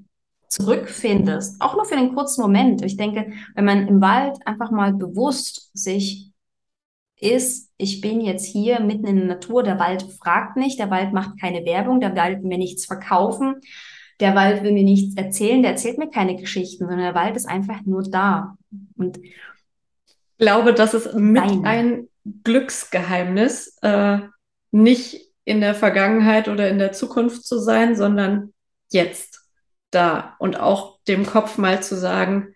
zurückfindest. 0.48 1.60
Auch 1.60 1.74
nur 1.74 1.84
für 1.84 1.96
einen 1.96 2.14
kurzen 2.14 2.42
Moment. 2.42 2.84
Ich 2.84 2.96
denke, 2.96 3.32
wenn 3.54 3.64
man 3.64 3.88
im 3.88 4.00
Wald 4.00 4.38
einfach 4.46 4.70
mal 4.70 4.92
bewusst 4.92 5.70
sich 5.74 6.32
ist, 7.20 7.70
ich 7.76 8.00
bin 8.00 8.20
jetzt 8.20 8.44
hier 8.44 8.80
mitten 8.80 9.06
in 9.06 9.16
der 9.16 9.26
Natur, 9.26 9.62
der 9.62 9.78
Wald 9.78 10.02
fragt 10.02 10.56
nicht, 10.56 10.78
der 10.78 10.90
Wald 10.90 11.12
macht 11.12 11.40
keine 11.40 11.64
Werbung, 11.64 12.00
der 12.00 12.14
Wald 12.16 12.42
will 12.42 12.48
mir 12.48 12.58
nichts 12.58 12.86
verkaufen, 12.86 13.56
der 14.20 14.34
Wald 14.34 14.62
will 14.62 14.72
mir 14.72 14.84
nichts 14.84 15.16
erzählen, 15.16 15.62
der 15.62 15.72
erzählt 15.72 15.98
mir 15.98 16.10
keine 16.10 16.36
Geschichten, 16.36 16.86
sondern 16.86 17.04
der 17.04 17.14
Wald 17.14 17.36
ist 17.36 17.48
einfach 17.48 17.82
nur 17.84 18.02
da. 18.02 18.56
Und 18.96 19.18
ich 19.18 19.34
glaube, 20.38 20.74
das 20.74 20.94
ist 20.94 21.14
mit 21.14 21.42
deine. 21.42 21.64
ein 21.64 22.08
Glücksgeheimnis, 22.42 23.78
äh, 23.82 24.18
nicht 24.70 25.33
in 25.44 25.60
der 25.60 25.74
Vergangenheit 25.74 26.48
oder 26.48 26.68
in 26.68 26.78
der 26.78 26.92
Zukunft 26.92 27.46
zu 27.46 27.58
sein, 27.58 27.96
sondern 27.96 28.52
jetzt 28.90 29.46
da 29.90 30.36
und 30.38 30.58
auch 30.58 30.98
dem 31.06 31.26
Kopf 31.26 31.58
mal 31.58 31.82
zu 31.82 31.96
sagen, 31.96 32.54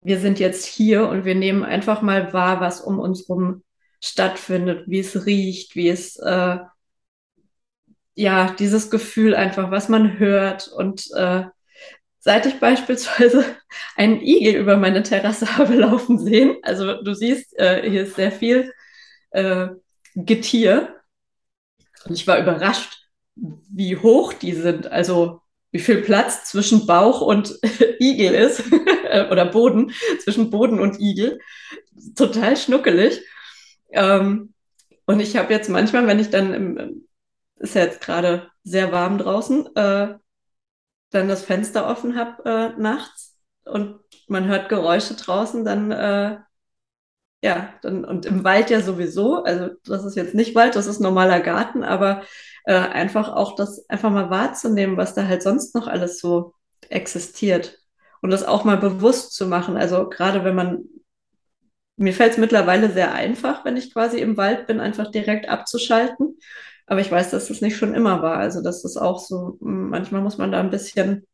wir 0.00 0.18
sind 0.18 0.38
jetzt 0.38 0.64
hier 0.64 1.08
und 1.08 1.24
wir 1.24 1.34
nehmen 1.34 1.64
einfach 1.64 2.02
mal 2.02 2.32
wahr, 2.32 2.60
was 2.60 2.80
um 2.80 2.98
uns 2.98 3.28
rum 3.28 3.62
stattfindet, 4.00 4.84
wie 4.86 5.00
es 5.00 5.26
riecht, 5.26 5.74
wie 5.74 5.88
es, 5.88 6.16
äh, 6.16 6.58
ja, 8.14 8.50
dieses 8.58 8.90
Gefühl 8.90 9.34
einfach, 9.34 9.70
was 9.70 9.88
man 9.88 10.18
hört. 10.18 10.68
Und 10.68 11.08
äh, 11.14 11.44
seit 12.18 12.46
ich 12.46 12.60
beispielsweise 12.60 13.44
einen 13.96 14.20
Igel 14.20 14.54
über 14.54 14.76
meine 14.76 15.02
Terrasse 15.02 15.56
habe 15.58 15.74
laufen 15.74 16.18
sehen, 16.18 16.56
also 16.62 17.02
du 17.02 17.14
siehst, 17.14 17.58
äh, 17.58 17.88
hier 17.88 18.02
ist 18.04 18.16
sehr 18.16 18.32
viel 18.32 18.72
äh, 19.30 19.68
Getier. 20.14 20.97
Und 22.04 22.14
ich 22.14 22.26
war 22.26 22.38
überrascht, 22.38 23.08
wie 23.34 23.96
hoch 23.96 24.32
die 24.32 24.52
sind. 24.52 24.90
Also 24.90 25.40
wie 25.70 25.78
viel 25.78 26.02
Platz 26.02 26.44
zwischen 26.44 26.86
Bauch 26.86 27.20
und 27.20 27.58
Igel 28.00 28.34
ist 28.34 28.62
oder 29.30 29.46
Boden, 29.46 29.92
zwischen 30.20 30.50
Boden 30.50 30.80
und 30.80 30.98
Igel. 31.00 31.40
Total 32.16 32.56
schnuckelig. 32.56 33.20
Ähm, 33.90 34.54
und 35.06 35.20
ich 35.20 35.36
habe 35.36 35.52
jetzt 35.52 35.68
manchmal, 35.68 36.06
wenn 36.06 36.18
ich 36.18 36.30
dann, 36.30 36.54
im, 36.54 37.08
ist 37.56 37.74
ja 37.74 37.82
jetzt 37.82 38.00
gerade 38.00 38.50
sehr 38.62 38.92
warm 38.92 39.18
draußen, 39.18 39.74
äh, 39.74 40.14
dann 41.10 41.28
das 41.28 41.42
Fenster 41.42 41.88
offen 41.88 42.16
habe 42.16 42.44
äh, 42.44 42.80
nachts 42.80 43.36
und 43.64 44.00
man 44.26 44.46
hört 44.46 44.68
Geräusche 44.68 45.14
draußen, 45.14 45.64
dann 45.64 45.90
äh, 45.90 46.38
ja, 47.42 47.72
dann, 47.82 48.04
und 48.04 48.26
im 48.26 48.42
Wald 48.44 48.70
ja 48.70 48.80
sowieso, 48.80 49.44
also 49.44 49.70
das 49.84 50.04
ist 50.04 50.16
jetzt 50.16 50.34
nicht 50.34 50.54
Wald, 50.54 50.74
das 50.76 50.86
ist 50.86 51.00
normaler 51.00 51.40
Garten, 51.40 51.84
aber 51.84 52.22
äh, 52.64 52.74
einfach 52.74 53.28
auch 53.32 53.54
das 53.54 53.88
einfach 53.88 54.10
mal 54.10 54.30
wahrzunehmen, 54.30 54.96
was 54.96 55.14
da 55.14 55.26
halt 55.26 55.42
sonst 55.42 55.74
noch 55.74 55.86
alles 55.86 56.18
so 56.20 56.54
existiert 56.88 57.78
und 58.22 58.30
das 58.30 58.44
auch 58.44 58.64
mal 58.64 58.76
bewusst 58.78 59.34
zu 59.34 59.46
machen. 59.46 59.76
Also 59.76 60.08
gerade 60.08 60.44
wenn 60.44 60.54
man, 60.56 60.84
mir 61.96 62.12
fällt 62.12 62.32
es 62.32 62.38
mittlerweile 62.38 62.90
sehr 62.92 63.12
einfach, 63.12 63.64
wenn 63.64 63.76
ich 63.76 63.92
quasi 63.92 64.18
im 64.20 64.36
Wald 64.36 64.66
bin, 64.66 64.80
einfach 64.80 65.10
direkt 65.10 65.48
abzuschalten. 65.48 66.38
Aber 66.86 67.00
ich 67.00 67.10
weiß, 67.10 67.30
dass 67.30 67.48
das 67.48 67.60
nicht 67.60 67.76
schon 67.76 67.94
immer 67.94 68.22
war. 68.22 68.38
Also 68.38 68.62
das 68.62 68.84
ist 68.84 68.96
auch 68.96 69.18
so, 69.18 69.58
manchmal 69.60 70.22
muss 70.22 70.38
man 70.38 70.52
da 70.52 70.60
ein 70.60 70.70
bisschen 70.70 71.26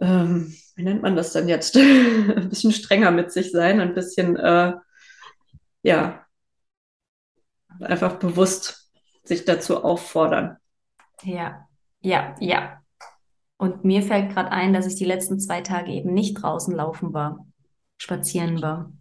ähm, 0.00 0.54
wie 0.74 0.82
nennt 0.82 1.02
man 1.02 1.16
das 1.16 1.32
denn 1.32 1.48
jetzt? 1.48 1.76
ein 1.76 2.48
bisschen 2.48 2.72
strenger 2.72 3.10
mit 3.10 3.32
sich 3.32 3.50
sein, 3.50 3.80
ein 3.80 3.94
bisschen, 3.94 4.36
äh, 4.36 4.74
ja, 5.82 6.24
einfach 7.80 8.16
bewusst 8.16 8.90
sich 9.24 9.44
dazu 9.44 9.82
auffordern. 9.82 10.56
Ja, 11.22 11.66
ja, 12.00 12.34
ja. 12.40 12.80
Und 13.56 13.84
mir 13.84 14.02
fällt 14.02 14.32
gerade 14.32 14.50
ein, 14.50 14.72
dass 14.72 14.86
ich 14.86 14.96
die 14.96 15.04
letzten 15.04 15.40
zwei 15.40 15.60
Tage 15.60 15.92
eben 15.92 16.12
nicht 16.12 16.34
draußen 16.34 16.74
laufen 16.74 17.14
war, 17.14 17.46
spazieren 17.98 18.60
war. 18.60 18.92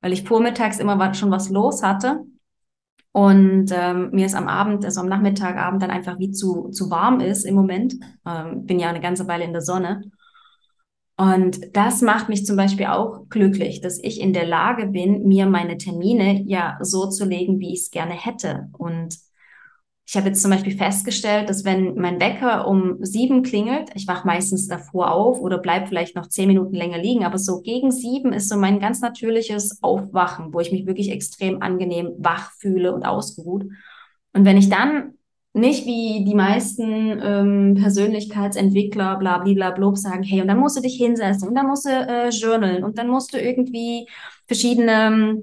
Weil 0.00 0.12
ich 0.12 0.28
vormittags 0.28 0.78
immer 0.78 1.14
schon 1.14 1.30
was 1.30 1.48
los 1.48 1.82
hatte 1.82 2.24
und 3.16 3.70
ähm, 3.70 4.10
mir 4.10 4.26
ist 4.26 4.34
am 4.34 4.48
Abend, 4.48 4.84
also 4.84 5.00
am 5.00 5.06
Nachmittag, 5.08 5.56
Abend 5.56 5.80
dann 5.80 5.92
einfach 5.92 6.18
wie 6.18 6.32
zu, 6.32 6.70
zu 6.70 6.90
warm 6.90 7.20
ist 7.20 7.44
im 7.44 7.54
Moment. 7.54 7.94
Ähm, 8.26 8.66
bin 8.66 8.80
ja 8.80 8.88
eine 8.88 9.00
ganze 9.00 9.28
Weile 9.28 9.44
in 9.44 9.52
der 9.52 9.62
Sonne. 9.62 10.10
Und 11.16 11.76
das 11.76 12.02
macht 12.02 12.28
mich 12.28 12.44
zum 12.44 12.56
Beispiel 12.56 12.86
auch 12.86 13.28
glücklich, 13.28 13.80
dass 13.80 14.02
ich 14.02 14.20
in 14.20 14.32
der 14.32 14.46
Lage 14.46 14.86
bin, 14.86 15.22
mir 15.28 15.46
meine 15.46 15.78
Termine 15.78 16.42
ja 16.46 16.76
so 16.80 17.08
zu 17.08 17.24
legen, 17.24 17.60
wie 17.60 17.72
ich 17.72 17.82
es 17.82 17.90
gerne 17.90 18.14
hätte. 18.14 18.68
Und 18.76 19.16
ich 20.06 20.16
habe 20.16 20.28
jetzt 20.28 20.42
zum 20.42 20.50
Beispiel 20.50 20.76
festgestellt, 20.76 21.48
dass 21.48 21.64
wenn 21.64 21.94
mein 21.94 22.20
Wecker 22.20 22.66
um 22.68 22.98
sieben 23.00 23.42
klingelt, 23.42 23.90
ich 23.94 24.06
wache 24.06 24.26
meistens 24.26 24.66
davor 24.66 25.12
auf 25.12 25.40
oder 25.40 25.58
bleib 25.58 25.88
vielleicht 25.88 26.14
noch 26.14 26.28
zehn 26.28 26.48
Minuten 26.48 26.74
länger 26.74 26.98
liegen, 26.98 27.24
aber 27.24 27.38
so 27.38 27.62
gegen 27.62 27.90
sieben 27.90 28.32
ist 28.32 28.48
so 28.48 28.56
mein 28.56 28.80
ganz 28.80 29.00
natürliches 29.00 29.82
Aufwachen, 29.82 30.52
wo 30.52 30.60
ich 30.60 30.72
mich 30.72 30.84
wirklich 30.84 31.10
extrem 31.10 31.62
angenehm 31.62 32.12
wach 32.18 32.52
fühle 32.58 32.92
und 32.92 33.04
ausgeruht. 33.04 33.64
Und 34.34 34.44
wenn 34.44 34.58
ich 34.58 34.68
dann 34.68 35.14
nicht 35.54 35.86
wie 35.86 36.24
die 36.24 36.34
meisten 36.34 37.20
ähm, 37.22 37.74
Persönlichkeitsentwickler, 37.80 39.16
bla 39.18 39.38
bla 39.38 39.70
bla 39.70 39.94
sagen, 39.96 40.24
hey, 40.24 40.42
und 40.42 40.48
dann 40.48 40.58
musst 40.58 40.76
du 40.76 40.82
dich 40.82 40.96
hinsetzen 40.96 41.48
und 41.48 41.54
dann 41.54 41.68
musst 41.68 41.86
du 41.86 41.90
äh, 41.90 42.28
journalen 42.30 42.82
und 42.82 42.98
dann 42.98 43.08
musst 43.08 43.32
du 43.32 43.40
irgendwie 43.40 44.08
verschiedene 44.48 45.42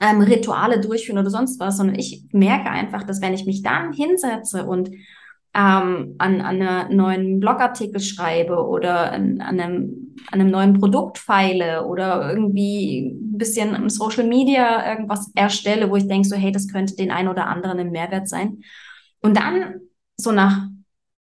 ähm, 0.00 0.20
Rituale 0.20 0.80
durchführen 0.80 1.18
oder 1.18 1.30
sonst 1.30 1.60
was, 1.60 1.76
sondern 1.76 1.96
ich 1.96 2.24
merke 2.32 2.68
einfach, 2.68 3.04
dass 3.04 3.22
wenn 3.22 3.32
ich 3.32 3.46
mich 3.46 3.62
dann 3.62 3.92
hinsetze 3.92 4.66
und 4.66 4.90
ähm, 5.54 6.16
an, 6.18 6.40
an 6.40 6.60
einem 6.60 6.96
neuen 6.96 7.40
Blogartikel 7.40 8.00
schreibe 8.00 8.66
oder 8.66 9.12
an, 9.12 9.40
an, 9.40 9.60
einem, 9.60 10.16
an 10.32 10.40
einem 10.40 10.50
neuen 10.50 10.80
Produkt 10.80 11.18
feile 11.18 11.86
oder 11.86 12.28
irgendwie 12.28 13.16
ein 13.20 13.38
bisschen 13.38 13.72
im 13.76 13.88
Social 13.88 14.26
Media 14.26 14.90
irgendwas 14.90 15.30
erstelle, 15.36 15.88
wo 15.90 15.94
ich 15.96 16.08
denke, 16.08 16.26
so 16.26 16.34
hey, 16.34 16.50
das 16.50 16.66
könnte 16.66 16.96
den 16.96 17.12
einen 17.12 17.28
oder 17.28 17.46
anderen 17.46 17.78
ein 17.78 17.92
Mehrwert 17.92 18.28
sein. 18.28 18.64
Und 19.24 19.38
dann 19.38 19.80
so 20.18 20.32
nach 20.32 20.68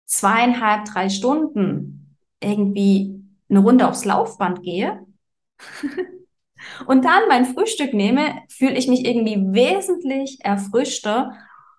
zweieinhalb, 0.05 0.83
drei 0.83 1.07
Stunden 1.07 2.17
irgendwie 2.41 3.23
eine 3.49 3.59
Runde 3.59 3.87
aufs 3.87 4.03
Laufband 4.03 4.63
gehe 4.63 4.99
und 6.87 7.05
dann 7.05 7.21
mein 7.29 7.45
Frühstück 7.45 7.93
nehme, 7.93 8.33
fühle 8.49 8.77
ich 8.77 8.89
mich 8.89 9.05
irgendwie 9.05 9.37
wesentlich 9.37 10.39
erfrischter. 10.41 11.37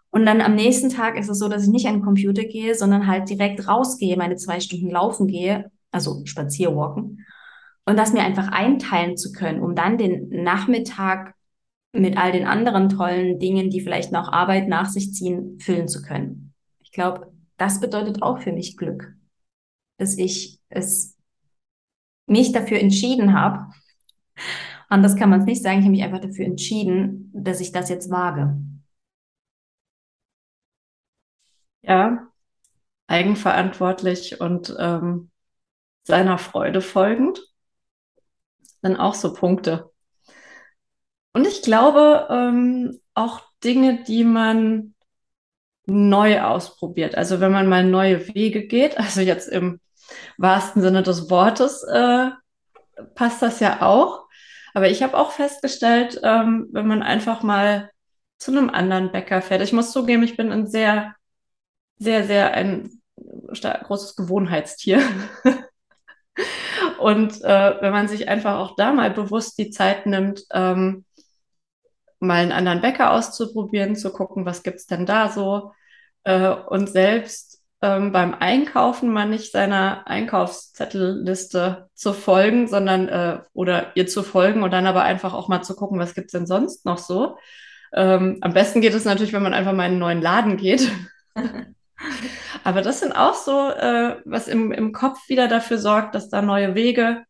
Und 0.09 0.25
dann 0.25 0.41
am 0.41 0.55
nächsten 0.55 0.89
Tag 0.89 1.19
ist 1.19 1.29
es 1.29 1.39
so, 1.39 1.51
dass 1.51 1.65
ich 1.65 1.69
nicht 1.69 1.87
an 1.87 1.97
den 1.97 2.05
Computer 2.05 2.45
gehe, 2.45 2.75
sondern 2.75 3.07
halt 3.07 3.29
direkt 3.29 3.69
rausgehe, 3.69 4.17
meine 4.17 4.37
zwei 4.37 4.61
Stunden 4.61 4.89
laufen 4.89 5.27
gehe, 5.27 5.71
also 5.91 6.23
spazierwalken. 6.25 7.27
Und 7.85 7.99
das 7.99 8.15
mir 8.15 8.23
einfach 8.23 8.49
einteilen 8.49 9.19
zu 9.19 9.33
können, 9.33 9.61
um 9.61 9.75
dann 9.75 9.99
den 9.99 10.31
Nachmittag 10.31 11.36
mit 12.01 12.17
all 12.17 12.33
den 12.33 12.47
anderen 12.47 12.89
tollen 12.89 13.39
Dingen, 13.39 13.71
die 13.71 13.81
vielleicht 13.81 14.13
noch 14.13 14.33
Arbeit 14.33 14.69
nach 14.69 14.87
sich 14.87 15.13
ziehen, 15.13 15.59
füllen 15.61 15.89
zu 15.89 16.03
können. 16.03 16.55
Ich 16.81 16.93
glaube, 16.93 17.33
das 17.57 17.81
bedeutet 17.81 18.23
auch 18.23 18.41
für 18.41 18.53
mich 18.53 18.77
Glück, 18.77 19.15
dass 19.99 20.17
ich 20.17 20.61
es 20.69 21.17
mich 22.27 22.53
dafür 22.53 22.81
entschieden 22.81 23.39
habe, 23.39 23.69
Anders 24.89 25.17
kann 25.17 25.31
man 25.31 25.41
es 25.41 25.47
nicht 25.47 25.63
sagen. 25.63 25.79
Ich 25.79 25.85
habe 25.85 25.93
mich 25.93 26.03
einfach 26.05 26.21
dafür 26.21 26.45
entschieden, 26.45 27.31
dass 27.35 27.61
ich 27.61 27.73
das 27.73 27.89
jetzt 27.89 28.11
wage. 28.11 28.57
Ja, 31.83 32.29
eigenverantwortlich 33.07 34.41
und 34.41 34.75
ähm, 34.79 35.31
seiner 36.05 36.39
Freude 36.39 36.81
folgend. 36.81 37.41
Dann 38.83 38.97
auch 38.97 39.15
so 39.15 39.33
Punkte. 39.33 39.91
Und 41.37 41.47
ich 41.47 41.61
glaube, 41.61 42.29
ähm, 42.31 42.99
auch 43.13 43.43
Dinge, 43.63 44.03
die 44.05 44.25
man 44.25 44.95
neu 45.85 46.41
ausprobiert. 46.41 47.15
Also 47.15 47.41
wenn 47.41 47.53
man 47.53 47.69
mal 47.69 47.85
neue 47.85 48.27
Wege 48.35 48.67
geht, 48.67 48.97
also 48.99 49.21
jetzt 49.21 49.47
im 49.51 49.79
wahrsten 50.39 50.81
Sinne 50.81 51.03
des 51.03 51.29
Wortes, 51.29 51.83
äh, 51.83 52.31
passt 53.15 53.43
das 53.43 53.61
ja 53.61 53.83
auch. 53.83 54.25
Aber 54.73 54.89
ich 54.89 55.03
habe 55.03 55.15
auch 55.15 55.31
festgestellt, 55.31 56.19
ähm, 56.23 56.69
wenn 56.73 56.87
man 56.87 57.03
einfach 57.03 57.43
mal 57.43 57.91
zu 58.39 58.51
einem 58.51 58.71
anderen 58.71 59.13
Bäcker 59.13 59.43
fährt. 59.43 59.61
Ich 59.61 59.75
muss 59.75 59.93
zugeben, 59.93 60.23
ich 60.23 60.39
bin 60.39 60.51
ein 60.51 60.67
sehr, 60.67 61.17
sehr, 61.99 62.25
sehr 62.25 62.55
ein 62.55 63.03
großes 63.15 64.17
Gewohnheitstier. 64.17 65.03
Und 66.99 67.43
äh, 67.45 67.75
wenn 67.83 67.93
man 67.93 68.09
sich 68.09 68.27
einfach 68.27 68.59
auch 68.59 68.75
da 68.75 68.95
mal 68.95 69.11
bewusst 69.11 69.59
die 69.59 69.69
Zeit 69.69 70.07
nimmt, 70.07 70.43
ähm, 70.51 71.05
mal 72.27 72.43
einen 72.43 72.53
anderen 72.53 72.81
Bäcker 72.81 73.13
auszuprobieren, 73.13 73.97
zu 73.97 74.13
gucken, 74.13 74.45
was 74.45 74.63
gibt 74.63 74.79
es 74.79 74.87
denn 74.87 75.07
da 75.07 75.29
so 75.29 75.73
äh, 76.25 76.49
und 76.49 76.89
selbst 76.89 77.63
ähm, 77.83 78.11
beim 78.13 78.35
Einkaufen 78.35 79.13
mal 79.13 79.29
nicht 79.29 79.53
seiner 79.53 80.07
Einkaufszettelliste 80.07 81.89
zu 81.95 82.13
folgen, 82.13 82.69
sondern 82.69 83.09
äh, 83.09 83.41
oder 83.53 83.93
ihr 83.97 84.07
zu 84.07 84.23
folgen 84.23 84.63
und 84.63 84.73
dann 84.73 84.87
aber 84.87 85.03
einfach 85.03 85.35
auch 85.35 85.49
mal 85.49 85.63
zu 85.63 85.77
gucken, 85.77 85.99
was 85.99 86.15
gibt's 86.15 86.33
denn 86.33 86.47
sonst 86.47 86.85
noch 86.85 86.99
so. 86.99 87.37
Ähm, 87.93 88.39
am 88.41 88.53
besten 88.53 88.81
geht 88.81 88.95
es 88.95 89.05
natürlich, 89.05 89.33
wenn 89.33 89.43
man 89.43 89.55
einfach 89.55 89.73
mal 89.73 89.85
in 89.85 89.93
einen 89.93 89.99
neuen 89.99 90.23
Laden 90.23 90.57
geht. 90.57 90.91
aber 92.65 92.83
das 92.83 93.01
sind 93.01 93.13
auch 93.13 93.35
so, 93.35 93.71
äh, 93.71 94.17
was 94.25 94.49
im, 94.49 94.73
im 94.73 94.93
Kopf 94.93 95.29
wieder 95.29 95.47
dafür 95.47 95.79
sorgt, 95.79 96.15
dass 96.15 96.29
da 96.29 96.43
neue 96.43 96.75
Wege 96.75 97.25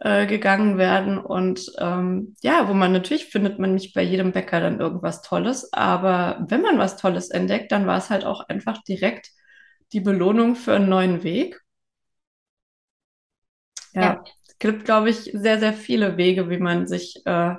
äh, 0.00 0.26
gegangen 0.26 0.78
werden. 0.78 1.18
Und 1.18 1.72
ähm, 1.78 2.34
ja, 2.42 2.68
wo 2.68 2.74
man 2.74 2.92
natürlich 2.92 3.26
findet 3.26 3.58
man 3.58 3.74
nicht 3.74 3.94
bei 3.94 4.02
jedem 4.02 4.32
Bäcker 4.32 4.60
dann 4.60 4.80
irgendwas 4.80 5.22
Tolles, 5.22 5.72
aber 5.72 6.44
wenn 6.48 6.62
man 6.62 6.78
was 6.78 6.96
Tolles 6.96 7.30
entdeckt, 7.30 7.72
dann 7.72 7.86
war 7.86 7.98
es 7.98 8.10
halt 8.10 8.24
auch 8.24 8.48
einfach 8.48 8.82
direkt 8.82 9.30
die 9.92 10.00
Belohnung 10.00 10.56
für 10.56 10.74
einen 10.74 10.88
neuen 10.88 11.22
Weg. 11.22 11.60
Ja, 13.92 14.02
ja. 14.02 14.24
es 14.46 14.58
gibt, 14.58 14.84
glaube 14.84 15.10
ich, 15.10 15.30
sehr, 15.32 15.60
sehr 15.60 15.72
viele 15.72 16.16
Wege, 16.16 16.50
wie 16.50 16.58
man 16.58 16.86
sich 16.86 17.22
äh, 17.26 17.54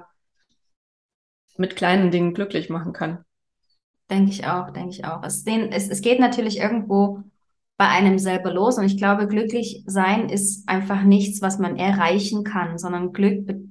mit 1.57 1.75
kleinen 1.75 2.11
Dingen 2.11 2.33
glücklich 2.33 2.69
machen 2.69 2.91
kann. 2.91 3.23
Denke 4.09 4.31
ich 4.31 4.45
auch, 4.45 4.71
denke 4.71 4.89
ich 4.89 5.05
auch. 5.05 5.23
Es, 5.23 5.43
den, 5.43 5.71
es, 5.71 5.89
es 5.89 6.01
geht 6.01 6.19
natürlich 6.19 6.59
irgendwo 6.59 7.23
bei 7.77 7.87
einem 7.87 8.19
selber 8.19 8.53
los 8.53 8.77
und 8.77 8.85
ich 8.85 8.97
glaube, 8.97 9.27
glücklich 9.27 9.83
sein 9.85 10.29
ist 10.29 10.67
einfach 10.69 11.03
nichts, 11.03 11.41
was 11.41 11.59
man 11.59 11.77
erreichen 11.77 12.43
kann, 12.43 12.77
sondern 12.77 13.13
Glück 13.13 13.45
be 13.45 13.65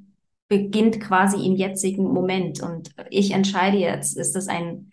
beginnt 0.47 1.01
quasi 1.01 1.45
im 1.47 1.57
jetzigen 1.57 2.05
Moment 2.05 2.61
und 2.61 2.91
ich 3.09 3.31
entscheide 3.33 3.79
jetzt, 3.79 4.15
ist 4.17 4.37
das 4.37 4.47
ein 4.47 4.93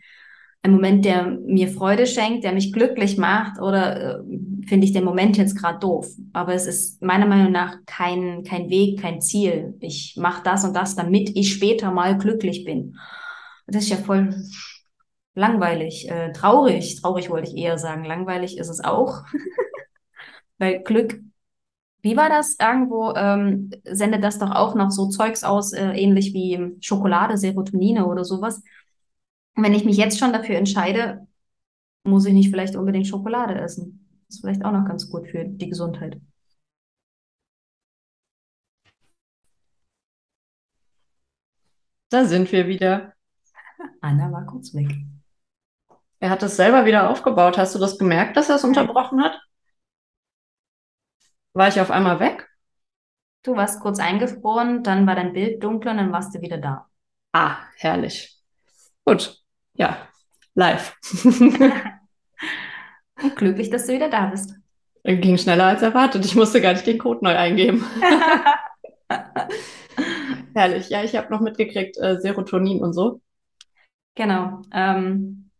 ein 0.63 0.71
Moment, 0.71 1.05
der 1.05 1.25
mir 1.25 1.67
Freude 1.69 2.05
schenkt, 2.05 2.43
der 2.43 2.53
mich 2.53 2.71
glücklich 2.71 3.17
macht 3.17 3.59
oder 3.59 4.19
äh, 4.19 4.23
finde 4.67 4.85
ich 4.85 4.93
den 4.93 5.03
Moment 5.03 5.37
jetzt 5.37 5.57
gerade 5.57 5.79
doof. 5.79 6.07
Aber 6.33 6.53
es 6.53 6.67
ist 6.67 7.01
meiner 7.01 7.25
Meinung 7.25 7.51
nach 7.51 7.77
kein, 7.87 8.43
kein 8.43 8.69
Weg, 8.69 8.99
kein 9.01 9.21
Ziel. 9.21 9.75
Ich 9.79 10.15
mache 10.17 10.43
das 10.43 10.63
und 10.63 10.75
das, 10.75 10.95
damit 10.95 11.35
ich 11.35 11.53
später 11.53 11.91
mal 11.91 12.17
glücklich 12.17 12.63
bin. 12.63 12.95
das 13.65 13.83
ist 13.83 13.89
ja 13.89 13.97
voll 13.97 14.35
langweilig, 15.35 16.09
äh, 16.09 16.31
traurig. 16.31 17.01
Traurig 17.01 17.29
wollte 17.29 17.49
ich 17.49 17.57
eher 17.57 17.77
sagen. 17.77 18.05
Langweilig 18.05 18.57
ist 18.57 18.69
es 18.69 18.83
auch. 18.83 19.23
Weil 20.57 20.83
Glück, 20.83 21.19
wie 22.01 22.17
war 22.17 22.29
das? 22.29 22.57
Irgendwo 22.59 23.13
ähm, 23.15 23.71
sendet 23.83 24.23
das 24.23 24.39
doch 24.39 24.51
auch 24.51 24.75
noch 24.75 24.91
so 24.91 25.09
Zeugs 25.09 25.43
aus, 25.43 25.73
äh, 25.73 25.91
ähnlich 25.93 26.33
wie 26.33 26.75
Schokolade, 26.81 27.37
Serotonine 27.37 28.07
oder 28.07 28.25
sowas. 28.25 28.63
Und 29.55 29.63
wenn 29.63 29.73
ich 29.73 29.85
mich 29.85 29.97
jetzt 29.97 30.19
schon 30.19 30.33
dafür 30.33 30.55
entscheide, 30.55 31.27
muss 32.03 32.25
ich 32.25 32.33
nicht 32.33 32.49
vielleicht 32.49 32.75
unbedingt 32.75 33.07
Schokolade 33.07 33.55
essen. 33.59 34.23
Das 34.27 34.37
ist 34.37 34.41
vielleicht 34.41 34.65
auch 34.65 34.71
noch 34.71 34.85
ganz 34.85 35.09
gut 35.09 35.27
für 35.27 35.45
die 35.45 35.69
Gesundheit. 35.69 36.19
Da 42.09 42.25
sind 42.25 42.51
wir 42.51 42.67
wieder. 42.67 43.13
Anna 44.01 44.31
war 44.31 44.45
kurz 44.45 44.73
weg. 44.73 44.91
Er 46.21 46.29
hat 46.29 46.43
es 46.43 46.55
selber 46.55 46.85
wieder 46.85 47.09
aufgebaut. 47.09 47.57
Hast 47.57 47.73
du 47.73 47.79
das 47.79 47.97
gemerkt, 47.97 48.37
dass 48.37 48.47
er 48.47 48.55
es 48.57 48.63
unterbrochen 48.63 49.23
hat? 49.23 49.41
War 51.53 51.67
ich 51.67 51.81
auf 51.81 51.89
einmal 51.89 52.19
weg? 52.19 52.47
Du 53.43 53.55
warst 53.55 53.81
kurz 53.81 53.99
eingefroren, 53.99 54.83
dann 54.83 55.07
war 55.07 55.15
dein 55.15 55.33
Bild 55.33 55.63
dunkler 55.63 55.91
und 55.91 55.97
dann 55.97 56.11
warst 56.11 56.35
du 56.35 56.41
wieder 56.41 56.59
da. 56.59 56.87
Ah, 57.33 57.57
herrlich. 57.75 58.37
Gut. 59.03 59.41
Ja, 59.73 59.97
live. 60.53 60.95
und 63.23 63.35
glücklich, 63.35 63.71
dass 63.71 63.87
du 63.87 63.93
wieder 63.93 64.09
da 64.09 64.27
bist. 64.27 64.53
Ging 65.03 65.39
schneller 65.39 65.65
als 65.65 65.81
erwartet. 65.81 66.23
Ich 66.23 66.35
musste 66.35 66.61
gar 66.61 66.73
nicht 66.73 66.85
den 66.85 66.99
Code 66.99 67.23
neu 67.23 67.35
eingeben. 67.35 67.83
Herrlich. 70.53 70.89
Ja, 70.89 71.03
ich 71.03 71.15
habe 71.15 71.31
noch 71.31 71.41
mitgekriegt, 71.41 71.97
äh, 71.97 72.19
Serotonin 72.21 72.83
und 72.83 72.93
so. 72.93 73.21
Genau. 74.13 74.61
Ähm, 74.71 75.50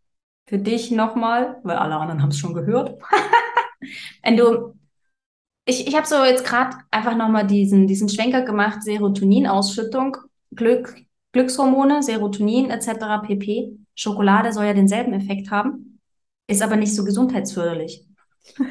für 0.52 0.60
dich 0.60 0.92
nochmal, 0.92 1.62
weil 1.64 1.78
alle 1.78 1.96
anderen 1.96 2.22
haben 2.22 2.32
es 2.32 2.38
schon 2.38 2.54
gehört. 2.54 3.02
Wenn 4.22 4.36
du, 4.36 4.74
ich, 5.64 5.88
ich 5.88 5.96
habe 5.96 6.06
so 6.06 6.26
jetzt 6.26 6.44
gerade 6.44 6.76
einfach 6.92 7.16
nochmal 7.16 7.48
diesen, 7.48 7.88
diesen 7.88 8.10
Schwenker 8.10 8.42
gemacht, 8.42 8.84
Serotoninausschüttung, 8.84 10.18
Glück, 10.54 10.94
Glückshormone, 11.32 12.04
Serotonin 12.04 12.70
etc. 12.70 13.22
pp. 13.26 13.78
Schokolade 13.96 14.52
soll 14.52 14.66
ja 14.66 14.74
denselben 14.74 15.14
Effekt 15.14 15.52
haben, 15.52 16.02
ist 16.48 16.62
aber 16.62 16.76
nicht 16.76 16.94
so 16.94 17.06
gesundheitsförderlich. 17.06 18.06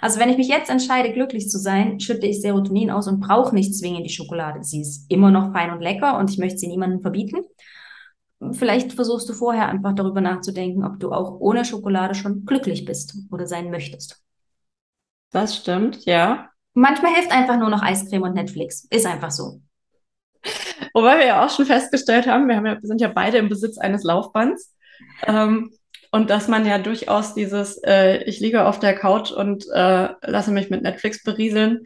Also 0.00 0.18
wenn 0.18 0.28
ich 0.28 0.36
mich 0.36 0.48
jetzt 0.48 0.70
entscheide, 0.70 1.12
glücklich 1.12 1.48
zu 1.48 1.56
sein, 1.56 2.00
schütte 2.00 2.26
ich 2.26 2.40
Serotonin 2.40 2.90
aus 2.90 3.06
und 3.06 3.20
brauche 3.20 3.54
nicht 3.54 3.76
zwingend 3.76 4.04
die 4.04 4.12
Schokolade. 4.12 4.64
Sie 4.64 4.80
ist 4.80 5.08
immer 5.08 5.30
noch 5.30 5.52
fein 5.52 5.70
und 5.70 5.80
lecker 5.80 6.18
und 6.18 6.30
ich 6.30 6.38
möchte 6.38 6.58
sie 6.58 6.66
niemandem 6.66 7.00
verbieten. 7.00 7.44
Vielleicht 8.52 8.92
versuchst 8.92 9.28
du 9.28 9.32
vorher 9.32 9.68
einfach 9.68 9.94
darüber 9.94 10.20
nachzudenken, 10.20 10.84
ob 10.84 11.00
du 11.00 11.12
auch 11.12 11.40
ohne 11.40 11.64
Schokolade 11.64 12.14
schon 12.14 12.44
glücklich 12.44 12.84
bist 12.84 13.16
oder 13.32 13.46
sein 13.46 13.70
möchtest. 13.70 14.22
Das 15.30 15.56
stimmt, 15.56 16.04
ja. 16.04 16.48
Manchmal 16.72 17.14
hilft 17.14 17.32
einfach 17.32 17.58
nur 17.58 17.68
noch 17.68 17.82
Eiscreme 17.82 18.22
und 18.22 18.34
Netflix. 18.34 18.86
Ist 18.90 19.06
einfach 19.06 19.32
so. 19.32 19.60
Wobei 20.94 21.18
wir 21.18 21.26
ja 21.26 21.44
auch 21.44 21.50
schon 21.50 21.66
festgestellt 21.66 22.26
haben, 22.26 22.46
wir, 22.48 22.56
haben 22.56 22.66
ja, 22.66 22.80
wir 22.80 22.86
sind 22.86 23.00
ja 23.00 23.08
beide 23.08 23.38
im 23.38 23.48
Besitz 23.48 23.76
eines 23.78 24.04
Laufbands. 24.04 24.74
Ähm, 25.26 25.72
und 26.10 26.30
dass 26.30 26.48
man 26.48 26.64
ja 26.64 26.78
durchaus 26.78 27.34
dieses, 27.34 27.78
äh, 27.84 28.22
ich 28.24 28.40
liege 28.40 28.64
auf 28.64 28.78
der 28.78 28.94
Couch 28.94 29.30
und 29.30 29.66
äh, 29.72 30.08
lasse 30.22 30.52
mich 30.52 30.70
mit 30.70 30.82
Netflix 30.82 31.22
berieseln, 31.22 31.84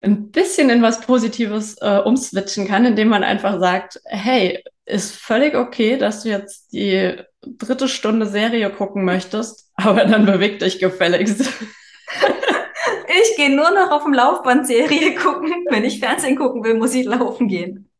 ein 0.00 0.30
bisschen 0.30 0.70
in 0.70 0.82
was 0.82 1.02
Positives 1.02 1.76
äh, 1.80 2.00
umswitchen 2.04 2.66
kann, 2.66 2.86
indem 2.86 3.08
man 3.08 3.22
einfach 3.22 3.60
sagt, 3.60 4.00
hey, 4.06 4.64
ist 4.86 5.16
völlig 5.16 5.54
okay, 5.54 5.96
dass 5.96 6.22
du 6.22 6.28
jetzt 6.28 6.72
die 6.72 7.16
dritte 7.42 7.88
Stunde 7.88 8.26
Serie 8.26 8.70
gucken 8.70 9.04
möchtest, 9.04 9.70
aber 9.74 10.04
dann 10.04 10.26
beweg 10.26 10.58
dich 10.58 10.78
gefälligst. 10.78 11.48
Ich 13.22 13.36
gehe 13.36 13.54
nur 13.54 13.70
noch 13.70 13.90
auf 13.90 14.04
dem 14.04 14.14
Laufband 14.14 14.66
Serie 14.66 15.14
gucken. 15.16 15.52
Wenn 15.68 15.84
ich 15.84 15.98
Fernsehen 15.98 16.36
gucken 16.36 16.62
will, 16.62 16.74
muss 16.74 16.94
ich 16.94 17.06
laufen 17.06 17.48
gehen. 17.48 17.90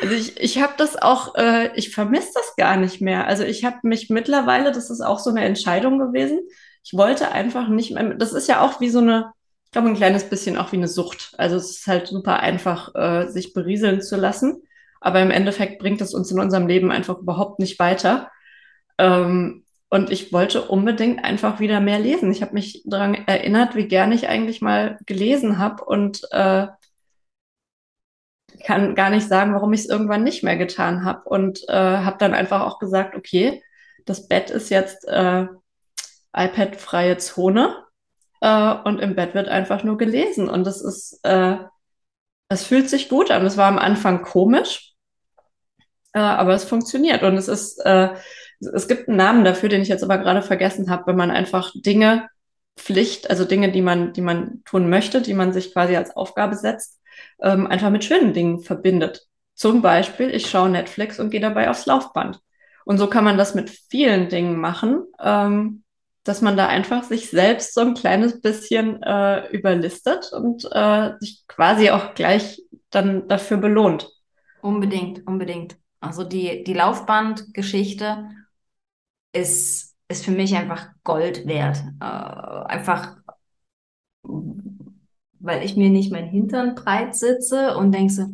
Also 0.00 0.14
ich, 0.14 0.40
ich 0.40 0.60
habe 0.60 0.72
das 0.76 1.00
auch, 1.00 1.36
äh, 1.36 1.70
ich 1.76 1.94
vermisse 1.94 2.32
das 2.34 2.56
gar 2.56 2.76
nicht 2.76 3.00
mehr. 3.00 3.26
Also 3.26 3.44
ich 3.44 3.64
habe 3.64 3.78
mich 3.82 4.10
mittlerweile, 4.10 4.72
das 4.72 4.90
ist 4.90 5.00
auch 5.00 5.20
so 5.20 5.30
eine 5.30 5.44
Entscheidung 5.44 5.98
gewesen. 5.98 6.40
Ich 6.82 6.94
wollte 6.94 7.30
einfach 7.30 7.68
nicht 7.68 7.92
mehr, 7.92 8.14
das 8.14 8.32
ist 8.32 8.48
ja 8.48 8.60
auch 8.60 8.80
wie 8.80 8.90
so 8.90 8.98
eine, 8.98 9.32
ich 9.66 9.70
glaube 9.70 9.88
ein 9.88 9.96
kleines 9.96 10.24
bisschen 10.24 10.56
auch 10.56 10.72
wie 10.72 10.76
eine 10.76 10.88
Sucht. 10.88 11.34
Also 11.38 11.56
es 11.56 11.78
ist 11.78 11.86
halt 11.86 12.08
super 12.08 12.40
einfach, 12.40 12.94
äh, 12.94 13.28
sich 13.28 13.52
berieseln 13.52 14.02
zu 14.02 14.16
lassen. 14.16 14.62
Aber 15.02 15.20
im 15.20 15.30
Endeffekt 15.30 15.78
bringt 15.78 16.00
es 16.00 16.14
uns 16.14 16.30
in 16.30 16.40
unserem 16.40 16.66
Leben 16.66 16.90
einfach 16.90 17.18
überhaupt 17.18 17.58
nicht 17.58 17.78
weiter. 17.78 18.30
Ähm, 18.98 19.64
und 19.90 20.10
ich 20.10 20.32
wollte 20.32 20.62
unbedingt 20.62 21.22
einfach 21.22 21.60
wieder 21.60 21.80
mehr 21.80 21.98
lesen. 21.98 22.32
Ich 22.32 22.40
habe 22.40 22.54
mich 22.54 22.82
daran 22.86 23.14
erinnert, 23.14 23.74
wie 23.74 23.88
gern 23.88 24.12
ich 24.12 24.28
eigentlich 24.28 24.62
mal 24.62 24.98
gelesen 25.04 25.58
habe 25.58 25.84
und 25.84 26.22
äh, 26.30 26.68
kann 28.64 28.94
gar 28.94 29.10
nicht 29.10 29.28
sagen, 29.28 29.54
warum 29.54 29.72
ich 29.72 29.80
es 29.80 29.88
irgendwann 29.88 30.22
nicht 30.22 30.42
mehr 30.42 30.56
getan 30.56 31.04
habe. 31.04 31.28
Und 31.28 31.68
äh, 31.68 31.74
habe 31.74 32.16
dann 32.18 32.32
einfach 32.32 32.62
auch 32.62 32.78
gesagt, 32.78 33.14
okay, 33.14 33.62
das 34.06 34.28
Bett 34.28 34.50
ist 34.50 34.70
jetzt 34.70 35.06
äh, 35.08 35.46
iPad-freie 36.34 37.18
Zone 37.18 37.84
äh, 38.40 38.74
und 38.84 38.98
im 39.00 39.14
Bett 39.14 39.34
wird 39.34 39.48
einfach 39.48 39.84
nur 39.84 39.98
gelesen. 39.98 40.48
Und 40.48 40.66
das 40.66 40.80
ist, 40.80 41.20
äh, 41.22 41.56
das 42.48 42.64
fühlt 42.64 42.88
sich 42.88 43.08
gut 43.08 43.30
an. 43.30 43.44
Es 43.44 43.56
war 43.56 43.68
am 43.68 43.78
Anfang 43.78 44.22
komisch, 44.22 44.91
äh, 46.12 46.20
aber 46.20 46.54
es 46.54 46.64
funktioniert. 46.64 47.22
Und 47.22 47.36
es 47.36 47.48
ist, 47.48 47.78
äh, 47.84 48.10
es 48.74 48.88
gibt 48.88 49.08
einen 49.08 49.16
Namen 49.16 49.44
dafür, 49.44 49.68
den 49.68 49.82
ich 49.82 49.88
jetzt 49.88 50.04
aber 50.04 50.18
gerade 50.18 50.42
vergessen 50.42 50.90
habe, 50.90 51.06
wenn 51.06 51.16
man 51.16 51.30
einfach 51.30 51.72
Dinge 51.74 52.28
Pflicht, 52.76 53.30
also 53.30 53.44
Dinge, 53.44 53.70
die 53.70 53.82
man, 53.82 54.12
die 54.12 54.22
man 54.22 54.62
tun 54.64 54.88
möchte, 54.88 55.20
die 55.20 55.34
man 55.34 55.52
sich 55.52 55.72
quasi 55.72 55.96
als 55.96 56.16
Aufgabe 56.16 56.56
setzt, 56.56 57.00
ähm, 57.40 57.66
einfach 57.66 57.90
mit 57.90 58.04
schönen 58.04 58.32
Dingen 58.32 58.60
verbindet. 58.60 59.26
Zum 59.54 59.82
Beispiel, 59.82 60.30
ich 60.30 60.48
schaue 60.48 60.70
Netflix 60.70 61.20
und 61.20 61.30
gehe 61.30 61.40
dabei 61.40 61.68
aufs 61.68 61.86
Laufband. 61.86 62.40
Und 62.84 62.98
so 62.98 63.06
kann 63.06 63.24
man 63.24 63.38
das 63.38 63.54
mit 63.54 63.70
vielen 63.70 64.28
Dingen 64.28 64.58
machen, 64.58 65.04
ähm, 65.22 65.84
dass 66.24 66.40
man 66.40 66.56
da 66.56 66.66
einfach 66.66 67.04
sich 67.04 67.30
selbst 67.30 67.74
so 67.74 67.80
ein 67.80 67.94
kleines 67.94 68.40
bisschen 68.40 69.02
äh, 69.02 69.48
überlistet 69.48 70.32
und 70.32 70.68
äh, 70.72 71.12
sich 71.20 71.44
quasi 71.48 71.90
auch 71.90 72.14
gleich 72.14 72.62
dann 72.90 73.28
dafür 73.28 73.58
belohnt. 73.58 74.10
Unbedingt, 74.62 75.26
unbedingt. 75.26 75.76
Also 76.02 76.24
die, 76.24 76.64
die 76.64 76.74
Laufbandgeschichte 76.74 78.28
ist, 79.32 79.96
ist 80.08 80.24
für 80.24 80.30
mich 80.30 80.54
einfach 80.56 80.88
Gold 81.04 81.46
wert. 81.46 81.82
Äh, 82.00 82.04
einfach 82.04 83.16
weil 85.42 85.64
ich 85.64 85.76
mir 85.76 85.90
nicht 85.90 86.12
mein 86.12 86.26
Hintern 86.26 86.74
breit 86.74 87.14
sitze 87.16 87.76
und 87.76 87.92
denke 87.92 88.12
so, 88.12 88.26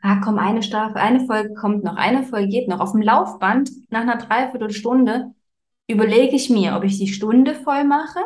ah 0.00 0.20
komm, 0.22 0.38
eine 0.38 0.62
Staffel, 0.62 0.98
eine 0.98 1.26
Folge 1.26 1.54
kommt 1.54 1.84
noch, 1.84 1.96
eine 1.96 2.22
Folge 2.22 2.48
geht 2.48 2.68
noch. 2.68 2.80
Auf 2.80 2.92
dem 2.92 3.02
Laufband 3.02 3.70
nach 3.90 4.02
einer 4.02 4.16
Dreiviertelstunde 4.16 5.32
überlege 5.88 6.36
ich 6.36 6.50
mir, 6.50 6.76
ob 6.76 6.84
ich 6.84 6.98
die 6.98 7.08
Stunde 7.08 7.54
voll 7.54 7.84
mache. 7.84 8.20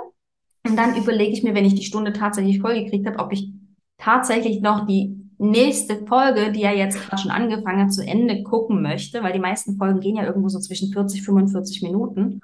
Und 0.66 0.76
dann 0.76 0.96
überlege 0.96 1.32
ich 1.32 1.42
mir, 1.42 1.54
wenn 1.54 1.64
ich 1.64 1.74
die 1.74 1.85
Stunde 1.85 2.12
tatsächlich 2.12 2.61
voll 2.61 2.82
gekriegt 2.82 3.06
habe, 3.06 3.18
ob 3.18 3.32
ich 3.32 3.50
tatsächlich 3.98 4.61
noch 4.61 4.87
die 4.87 5.25
nächste 5.38 6.07
Folge, 6.07 6.53
die 6.53 6.61
ja 6.61 6.72
jetzt 6.72 7.01
gerade 7.01 7.20
schon 7.20 7.31
angefangen 7.31 7.83
hat, 7.83 7.92
zu 7.92 8.07
Ende 8.07 8.42
gucken 8.42 8.83
möchte, 8.83 9.22
weil 9.22 9.33
die 9.33 9.38
meisten 9.38 9.77
Folgen 9.77 10.01
gehen 10.01 10.16
ja 10.16 10.25
irgendwo 10.25 10.49
so 10.49 10.59
zwischen 10.59 10.92
40, 10.92 11.22
45 11.22 11.83
Minuten. 11.83 12.40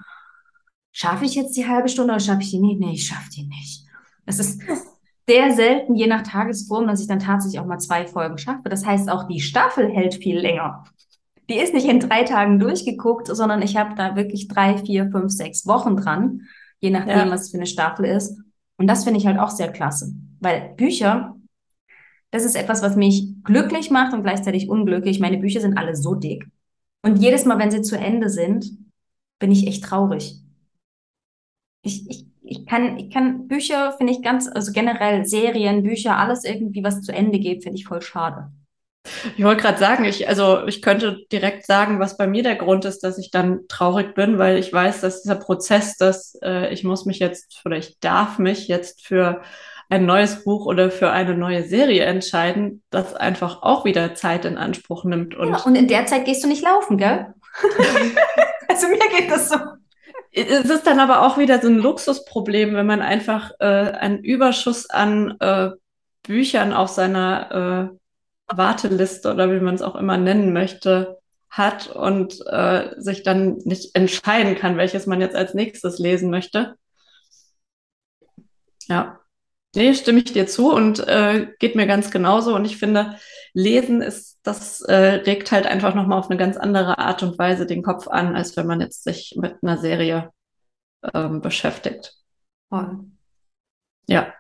Schaffe 0.93 1.25
ich 1.25 1.35
jetzt 1.35 1.57
die 1.57 1.67
halbe 1.67 1.89
Stunde 1.89 2.13
oder 2.13 2.21
schaffe 2.21 2.43
ich 2.43 2.51
die 2.51 2.61
nicht? 2.61 2.81
Nee, 2.81 2.93
ich 2.93 3.07
schaffe 3.07 3.31
die 3.31 3.45
nicht. 3.45 3.87
Es 4.27 4.39
ist 4.39 4.61
sehr 5.29 5.53
selten, 5.53 5.95
je 5.95 6.07
nach 6.07 6.23
Tagesform, 6.23 6.87
dass 6.87 7.01
ich 7.01 7.07
dann 7.07 7.19
tatsächlich 7.19 7.61
auch 7.61 7.67
mal 7.67 7.79
zwei 7.79 8.07
Folgen 8.07 8.39
schaffe. 8.39 8.69
Das 8.69 8.85
heißt, 8.85 9.11
auch 9.11 9.27
die 9.27 9.41
Staffel 9.41 9.89
hält 9.89 10.15
viel 10.17 10.39
länger. 10.39 10.85
Die 11.49 11.59
ist 11.59 11.75
nicht 11.75 11.87
in 11.87 12.01
drei 12.01 12.25
Tagen 12.25 12.59
durchgeguckt, 12.59 13.29
sondern 13.29 13.63
ich 13.63 13.77
habe 13.77 13.95
da 13.95 14.17
wirklich 14.17 14.49
drei, 14.49 14.79
vier, 14.79 15.11
fünf, 15.11 15.33
sechs 15.33 15.67
Wochen 15.67 15.97
dran, 15.97 16.43
je 16.81 16.91
nachdem, 16.91 17.19
ja. 17.19 17.31
was 17.31 17.51
für 17.51 17.57
eine 17.57 17.67
Staffel 17.67 18.05
ist. 18.05 18.39
Und 18.77 18.87
das 18.87 19.05
finde 19.05 19.19
ich 19.21 19.27
halt 19.27 19.39
auch 19.39 19.51
sehr 19.51 19.71
klasse, 19.71 20.13
weil 20.41 20.75
Bücher, 20.77 21.37
das 22.33 22.45
ist 22.45 22.57
etwas, 22.57 22.83
was 22.83 22.97
mich 22.97 23.29
glücklich 23.45 23.91
macht 23.91 24.13
und 24.13 24.25
gleichzeitig 24.25 24.69
unglücklich. 24.69 25.21
Meine 25.21 25.39
Bücher 25.39 25.61
sind 25.61 25.79
alle 25.79 25.95
so 25.95 26.17
dick. 26.17 26.47
Und 27.03 27.17
jedes 27.17 27.45
Mal, 27.45 27.59
wenn 27.61 27.71
sie 27.71 27.83
zu 27.83 27.97
Ende 27.97 28.29
sind, 28.29 28.67
bin 29.39 29.53
ich 29.53 29.69
echt 29.69 29.85
traurig. 29.85 30.37
Ich, 31.85 32.09
ich 32.11 32.27
ich 32.45 32.67
kann, 32.67 32.99
ich 32.99 33.11
kann 33.11 33.49
Bücher, 33.49 33.95
finde 33.97 34.13
ich 34.13 34.23
ganz, 34.23 34.49
also 34.49 34.73
generell 34.73 35.25
Serien, 35.25 35.83
Bücher, 35.83 36.19
alles 36.19 36.45
irgendwie, 36.45 36.85
was 36.85 37.01
zu 37.03 37.13
Ende 37.13 37.39
geht, 37.39 37.63
finde 37.63 37.79
ich 37.79 37.87
voll 37.87 38.03
schade. 38.03 38.51
Ich 39.37 39.43
wollte 39.43 39.63
gerade 39.63 39.79
sagen, 39.79 40.05
ich, 40.05 40.29
also 40.29 40.65
ich 40.67 40.81
könnte 40.81 41.25
direkt 41.33 41.67
sagen, 41.67 41.99
was 41.99 42.17
bei 42.17 42.27
mir 42.27 42.43
der 42.45 42.55
Grund 42.55 42.85
ist, 42.85 43.01
dass 43.01 43.19
ich 43.19 43.31
dann 43.31 43.67
traurig 43.69 44.15
bin, 44.15 44.39
weil 44.39 44.59
ich 44.59 44.73
weiß, 44.73 45.01
dass 45.01 45.23
dieser 45.23 45.35
Prozess, 45.37 45.97
dass 45.97 46.39
äh, 46.43 46.73
ich 46.73 46.85
muss 46.85 47.05
mich 47.05 47.19
jetzt 47.19 47.61
oder 47.65 47.77
ich 47.77 47.99
darf 47.99 48.39
mich 48.39 48.69
jetzt 48.69 49.05
für 49.05 49.43
ein 49.93 50.07
neues 50.07 50.43
Buch 50.43 50.65
oder 50.65 50.91
für 50.91 51.11
eine 51.11 51.35
neue 51.35 51.65
Serie 51.65 52.05
entscheiden, 52.05 52.83
das 52.89 53.15
einfach 53.15 53.61
auch 53.63 53.85
wieder 53.85 54.15
Zeit 54.15 54.47
in 54.47 54.57
Anspruch 54.57 55.05
nimmt. 55.05 55.35
Und, 55.35 55.51
ja, 55.51 55.59
und 55.65 55.75
in 55.75 55.87
der 55.87 56.07
Zeit 56.07 56.25
gehst 56.25 56.43
du 56.43 56.49
nicht 56.49 56.63
laufen, 56.63 56.97
gell? 56.97 57.35
also 58.69 58.89
mir 58.89 58.99
geht 59.15 59.31
das 59.31 59.51
so. 59.51 59.57
Es 60.33 60.71
ist 60.71 60.87
dann 60.87 60.99
aber 60.99 61.27
auch 61.27 61.37
wieder 61.37 61.61
so 61.61 61.69
ein 61.69 61.77
Luxusproblem, 61.77 62.75
wenn 62.75 62.87
man 62.87 63.03
einfach 63.03 63.51
äh, 63.61 63.67
einen 63.67 64.25
Überschuss 64.25 64.89
an 64.89 65.37
äh, 65.41 65.73
Büchern 66.23 66.73
auf 66.73 66.89
seiner 66.89 67.91
äh, 68.51 68.57
Warteliste 68.57 69.31
oder 69.31 69.53
wie 69.53 69.61
man 69.61 69.75
es 69.75 69.83
auch 69.83 69.95
immer 69.95 70.17
nennen 70.17 70.55
möchte, 70.55 71.19
hat 71.51 71.89
und 71.89 72.41
äh, 72.47 72.95
sich 72.97 73.25
dann 73.25 73.59
nicht 73.65 73.95
entscheiden 73.95 74.55
kann, 74.55 74.79
welches 74.79 75.05
man 75.05 75.21
jetzt 75.21 75.37
als 75.37 75.53
nächstes 75.53 75.99
lesen 75.99 76.31
möchte. 76.31 76.77
Ja, 78.89 79.22
nee, 79.75 79.95
stimme 79.95 80.19
ich 80.19 80.33
dir 80.33 80.47
zu 80.47 80.73
und 80.73 81.07
äh, 81.07 81.49
geht 81.59 81.77
mir 81.77 81.87
ganz 81.87 82.11
genauso. 82.11 82.55
Und 82.55 82.65
ich 82.65 82.77
finde, 82.77 83.19
Lesen 83.55 84.03
ist, 84.03 84.39
das 84.43 84.81
äh, 84.83 84.95
regt 84.95 85.53
halt 85.53 85.67
einfach 85.67 85.95
nochmal 85.95 86.19
auf 86.19 86.31
eine 86.31 86.39
ganz 86.39 86.57
andere 86.57 86.99
Art 86.99 87.23
und 87.23 87.39
Weise 87.39 87.67
den 87.67 87.83
Kopf 87.83 88.09
an, 88.09 88.35
als 88.35 88.57
wenn 88.57 88.67
man 88.67 88.81
jetzt 88.81 89.05
sich 89.05 89.35
mit 89.37 89.57
einer 89.63 89.79
Serie 89.79 90.31
ähm, 91.15 91.41
beschäftigt. 91.41 92.15
Voll. 92.69 93.01
Ja. 94.07 94.33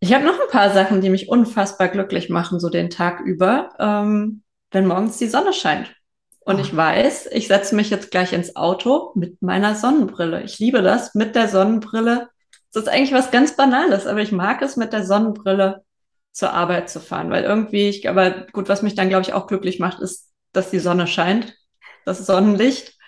Ich 0.00 0.12
habe 0.12 0.24
noch 0.24 0.38
ein 0.38 0.50
paar 0.50 0.70
Sachen, 0.70 1.00
die 1.00 1.10
mich 1.10 1.28
unfassbar 1.28 1.88
glücklich 1.88 2.28
machen, 2.28 2.60
so 2.60 2.68
den 2.68 2.90
Tag 2.90 3.20
über, 3.20 3.70
ähm, 3.78 4.42
wenn 4.70 4.86
morgens 4.86 5.18
die 5.18 5.28
Sonne 5.28 5.52
scheint. 5.52 5.94
Und 6.40 6.58
ich 6.58 6.76
weiß, 6.76 7.28
ich 7.32 7.48
setze 7.48 7.74
mich 7.74 7.88
jetzt 7.88 8.10
gleich 8.10 8.34
ins 8.34 8.54
Auto 8.54 9.12
mit 9.14 9.40
meiner 9.40 9.74
Sonnenbrille. 9.74 10.42
Ich 10.42 10.58
liebe 10.58 10.82
das 10.82 11.14
mit 11.14 11.34
der 11.34 11.48
Sonnenbrille. 11.48 12.28
Das 12.74 12.82
ist 12.82 12.88
eigentlich 12.88 13.12
was 13.12 13.30
ganz 13.30 13.54
Banales, 13.54 14.06
aber 14.08 14.20
ich 14.20 14.32
mag 14.32 14.60
es 14.60 14.76
mit 14.76 14.92
der 14.92 15.04
Sonnenbrille 15.04 15.84
zur 16.32 16.52
Arbeit 16.52 16.90
zu 16.90 16.98
fahren, 16.98 17.30
weil 17.30 17.44
irgendwie, 17.44 17.88
ich, 17.88 18.08
aber 18.08 18.48
gut, 18.52 18.68
was 18.68 18.82
mich 18.82 18.96
dann, 18.96 19.08
glaube 19.08 19.22
ich, 19.22 19.32
auch 19.32 19.46
glücklich 19.46 19.78
macht, 19.78 20.00
ist, 20.00 20.32
dass 20.52 20.70
die 20.70 20.80
Sonne 20.80 21.06
scheint, 21.06 21.56
das 22.04 22.26
Sonnenlicht 22.26 22.98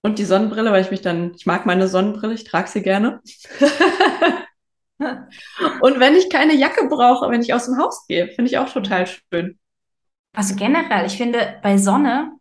und 0.00 0.18
die 0.18 0.24
Sonnenbrille, 0.24 0.72
weil 0.72 0.80
ich 0.80 0.90
mich 0.90 1.02
dann, 1.02 1.34
ich 1.36 1.44
mag 1.44 1.66
meine 1.66 1.88
Sonnenbrille, 1.88 2.32
ich 2.32 2.44
trage 2.44 2.70
sie 2.70 2.80
gerne. 2.80 3.20
und 4.98 6.00
wenn 6.00 6.16
ich 6.16 6.30
keine 6.30 6.54
Jacke 6.54 6.88
brauche, 6.88 7.30
wenn 7.30 7.42
ich 7.42 7.52
aus 7.52 7.66
dem 7.66 7.76
Haus 7.76 8.06
gehe, 8.06 8.28
finde 8.28 8.50
ich 8.50 8.56
auch 8.56 8.70
total 8.70 9.06
schön. 9.06 9.58
Also 10.32 10.54
generell, 10.56 11.04
ich 11.04 11.18
finde, 11.18 11.58
bei 11.62 11.76
Sonne 11.76 12.32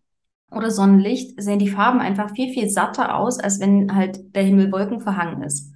oder 0.49 0.71
Sonnenlicht 0.71 1.41
sehen 1.41 1.59
die 1.59 1.69
Farben 1.69 1.99
einfach 1.99 2.31
viel, 2.31 2.53
viel 2.53 2.69
satter 2.69 3.15
aus, 3.15 3.41
als 3.41 3.59
wenn 3.59 3.93
halt 3.93 4.33
der 4.33 4.43
Himmel 4.43 4.71
wolkenverhangen 4.71 5.43
ist. 5.43 5.72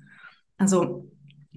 Also 0.58 1.08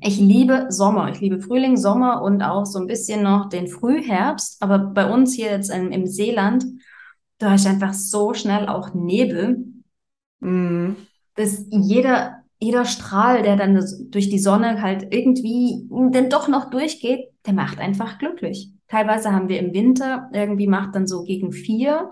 ich 0.02 0.18
liebe 0.18 0.66
Sommer. 0.70 1.10
Ich 1.10 1.20
liebe 1.20 1.40
Frühling, 1.40 1.76
Sommer 1.76 2.22
und 2.22 2.42
auch 2.42 2.64
so 2.64 2.78
ein 2.78 2.86
bisschen 2.86 3.22
noch 3.22 3.48
den 3.48 3.68
Frühherbst. 3.68 4.62
Aber 4.62 4.78
bei 4.78 5.10
uns 5.10 5.34
hier 5.34 5.50
jetzt 5.50 5.70
im, 5.70 5.90
im 5.92 6.06
Seeland, 6.06 6.64
da 7.38 7.54
ist 7.54 7.66
einfach 7.66 7.92
so 7.92 8.34
schnell 8.34 8.68
auch 8.68 8.94
Nebel, 8.94 9.64
mm. 10.40 10.92
dass 11.34 11.66
jeder, 11.70 12.42
jeder 12.58 12.84
Strahl, 12.84 13.42
der 13.42 13.56
dann 13.56 13.82
durch 14.10 14.30
die 14.30 14.38
Sonne 14.38 14.80
halt 14.80 15.08
irgendwie 15.10 15.86
dann 15.90 16.30
doch 16.30 16.48
noch 16.48 16.70
durchgeht, 16.70 17.28
der 17.46 17.54
macht 17.54 17.78
einfach 17.78 18.18
glücklich. 18.18 18.70
Teilweise 18.88 19.32
haben 19.32 19.48
wir 19.48 19.60
im 19.60 19.72
Winter, 19.72 20.30
irgendwie 20.32 20.66
macht 20.66 20.94
dann 20.94 21.06
so 21.06 21.24
gegen 21.24 21.52
vier, 21.52 22.10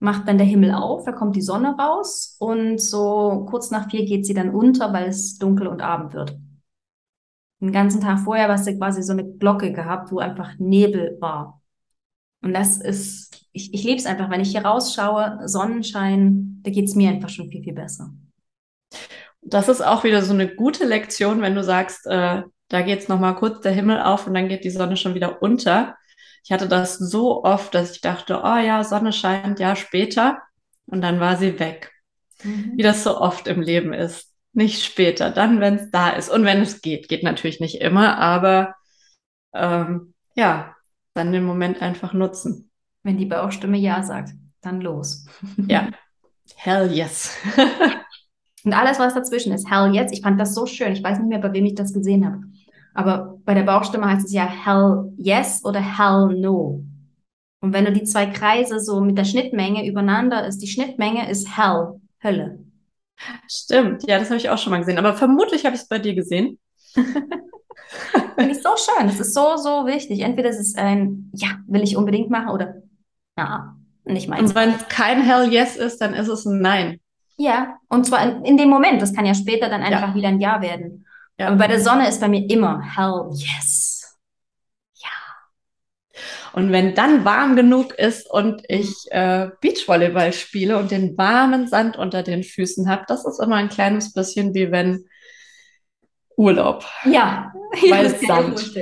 macht 0.00 0.28
dann 0.28 0.38
der 0.38 0.46
Himmel 0.46 0.72
auf, 0.72 1.04
da 1.04 1.12
kommt 1.12 1.36
die 1.36 1.42
Sonne 1.42 1.76
raus 1.76 2.36
und 2.38 2.80
so 2.80 3.46
kurz 3.48 3.70
nach 3.70 3.90
vier 3.90 4.04
geht 4.04 4.26
sie 4.26 4.34
dann 4.34 4.50
unter, 4.50 4.92
weil 4.92 5.08
es 5.08 5.38
dunkel 5.38 5.66
und 5.66 5.82
Abend 5.82 6.14
wird. 6.14 6.36
Den 7.60 7.72
ganzen 7.72 8.00
Tag 8.00 8.20
vorher 8.20 8.48
hast 8.48 8.66
du 8.68 8.76
quasi 8.76 9.02
so 9.02 9.12
eine 9.12 9.26
Glocke 9.26 9.72
gehabt, 9.72 10.12
wo 10.12 10.18
einfach 10.18 10.56
Nebel 10.58 11.16
war. 11.20 11.60
Und 12.40 12.54
das 12.54 12.78
ist, 12.80 13.46
ich, 13.52 13.74
ich 13.74 13.82
liebe 13.82 13.96
es 13.96 14.06
einfach, 14.06 14.30
wenn 14.30 14.40
ich 14.40 14.52
hier 14.52 14.64
rausschaue, 14.64 15.40
Sonnenschein, 15.44 16.60
da 16.62 16.70
geht 16.70 16.84
es 16.84 16.94
mir 16.94 17.10
einfach 17.10 17.28
schon 17.28 17.48
viel, 17.48 17.64
viel 17.64 17.74
besser. 17.74 18.12
Das 19.42 19.68
ist 19.68 19.80
auch 19.80 20.04
wieder 20.04 20.22
so 20.22 20.34
eine 20.34 20.54
gute 20.54 20.86
Lektion, 20.86 21.40
wenn 21.40 21.56
du 21.56 21.64
sagst, 21.64 22.06
äh, 22.06 22.42
da 22.68 22.82
geht 22.82 23.00
es 23.00 23.08
nochmal 23.08 23.34
kurz 23.34 23.60
der 23.62 23.72
Himmel 23.72 24.00
auf 24.00 24.26
und 24.26 24.34
dann 24.34 24.48
geht 24.48 24.62
die 24.62 24.70
Sonne 24.70 24.96
schon 24.96 25.14
wieder 25.14 25.42
unter. 25.42 25.96
Ich 26.48 26.52
hatte 26.52 26.66
das 26.66 26.96
so 26.96 27.44
oft, 27.44 27.74
dass 27.74 27.90
ich 27.90 28.00
dachte, 28.00 28.40
oh 28.42 28.56
ja, 28.56 28.82
Sonne 28.82 29.12
scheint, 29.12 29.60
ja, 29.60 29.76
später. 29.76 30.38
Und 30.86 31.02
dann 31.02 31.20
war 31.20 31.36
sie 31.36 31.60
weg. 31.60 31.92
Mhm. 32.42 32.72
Wie 32.74 32.82
das 32.82 33.04
so 33.04 33.20
oft 33.20 33.46
im 33.48 33.60
Leben 33.60 33.92
ist. 33.92 34.32
Nicht 34.54 34.82
später, 34.82 35.30
dann, 35.30 35.60
wenn 35.60 35.74
es 35.74 35.90
da 35.90 36.08
ist. 36.08 36.30
Und 36.30 36.46
wenn 36.46 36.62
es 36.62 36.80
geht. 36.80 37.10
Geht 37.10 37.22
natürlich 37.22 37.60
nicht 37.60 37.82
immer, 37.82 38.16
aber 38.16 38.76
ähm, 39.52 40.14
ja, 40.36 40.74
dann 41.12 41.32
den 41.32 41.44
Moment 41.44 41.82
einfach 41.82 42.14
nutzen. 42.14 42.70
Wenn 43.02 43.18
die 43.18 43.26
Bauchstimme 43.26 43.76
Ja 43.76 44.02
sagt, 44.02 44.30
dann 44.62 44.80
los. 44.80 45.26
Ja. 45.66 45.90
Hell 46.56 46.90
yes. 46.90 47.36
Und 48.64 48.72
alles, 48.72 48.98
was 48.98 49.12
dazwischen 49.12 49.52
ist, 49.52 49.70
hell 49.70 49.94
yes. 49.94 50.12
Ich 50.12 50.22
fand 50.22 50.40
das 50.40 50.54
so 50.54 50.64
schön. 50.64 50.94
Ich 50.94 51.02
weiß 51.02 51.18
nicht 51.18 51.28
mehr, 51.28 51.40
bei 51.40 51.52
wem 51.52 51.66
ich 51.66 51.74
das 51.74 51.92
gesehen 51.92 52.24
habe. 52.24 52.40
Aber 52.98 53.38
bei 53.44 53.54
der 53.54 53.62
Bauchstimme 53.62 54.06
heißt 54.06 54.26
es 54.26 54.32
ja 54.32 54.44
hell 54.44 55.12
yes 55.16 55.64
oder 55.64 55.78
hell 55.78 56.36
no. 56.36 56.82
Und 57.60 57.72
wenn 57.72 57.84
du 57.84 57.92
die 57.92 58.02
zwei 58.02 58.26
Kreise 58.26 58.80
so 58.80 59.00
mit 59.00 59.16
der 59.16 59.24
Schnittmenge 59.24 59.86
übereinander 59.86 60.44
ist, 60.44 60.58
die 60.58 60.66
Schnittmenge 60.66 61.30
ist 61.30 61.56
hell, 61.56 62.00
Hölle. 62.24 62.58
Stimmt, 63.48 64.02
ja, 64.08 64.18
das 64.18 64.30
habe 64.30 64.38
ich 64.38 64.50
auch 64.50 64.58
schon 64.58 64.72
mal 64.72 64.80
gesehen. 64.80 64.98
Aber 64.98 65.14
vermutlich 65.14 65.64
habe 65.64 65.76
ich 65.76 65.82
es 65.82 65.88
bei 65.88 66.00
dir 66.00 66.16
gesehen. 66.16 66.58
Finde 66.92 68.50
ich 68.50 68.60
so 68.60 68.70
schön. 68.76 69.06
Das 69.06 69.20
ist 69.20 69.32
so, 69.32 69.56
so 69.56 69.86
wichtig. 69.86 70.22
Entweder 70.22 70.48
es 70.48 70.58
ist 70.58 70.76
ein 70.76 71.30
Ja, 71.34 71.50
will 71.68 71.84
ich 71.84 71.96
unbedingt 71.96 72.30
machen 72.30 72.48
oder 72.48 72.82
Na, 73.36 73.76
nicht 74.06 74.28
meins. 74.28 74.50
Und 74.50 74.56
wenn 74.56 74.70
es 74.70 74.88
kein 74.88 75.22
Hell 75.22 75.52
Yes 75.52 75.76
ist, 75.76 76.00
dann 76.00 76.14
ist 76.14 76.26
es 76.26 76.46
ein 76.46 76.60
Nein. 76.60 76.98
Ja, 77.36 77.76
und 77.88 78.06
zwar 78.06 78.24
in, 78.24 78.44
in 78.44 78.56
dem 78.56 78.68
Moment. 78.68 79.00
Das 79.00 79.14
kann 79.14 79.24
ja 79.24 79.34
später 79.34 79.68
dann 79.68 79.82
einfach 79.82 80.08
ja. 80.08 80.14
wieder 80.16 80.28
ein 80.28 80.40
Ja 80.40 80.60
werden. 80.60 81.04
Ja. 81.38 81.48
Aber 81.48 81.56
bei 81.56 81.68
der 81.68 81.80
Sonne 81.80 82.08
ist 82.08 82.20
bei 82.20 82.28
mir 82.28 82.48
immer 82.50 82.82
hell 82.82 83.30
yes. 83.32 84.18
Ja. 84.94 85.08
Und 86.52 86.72
wenn 86.72 86.94
dann 86.94 87.24
warm 87.24 87.54
genug 87.54 87.94
ist 87.94 88.28
und 88.30 88.62
ich 88.68 88.92
äh, 89.10 89.48
Beachvolleyball 89.60 90.32
spiele 90.32 90.78
und 90.78 90.90
den 90.90 91.16
warmen 91.16 91.68
Sand 91.68 91.96
unter 91.96 92.22
den 92.22 92.42
Füßen 92.42 92.88
habe, 92.88 93.04
das 93.06 93.24
ist 93.24 93.40
immer 93.40 93.56
ein 93.56 93.68
kleines 93.68 94.12
bisschen 94.12 94.52
wie 94.54 94.72
wenn 94.72 95.04
Urlaub. 96.36 96.84
Ja, 97.04 97.52
weil 97.90 98.06
es 98.06 98.20
Sand. 98.20 98.74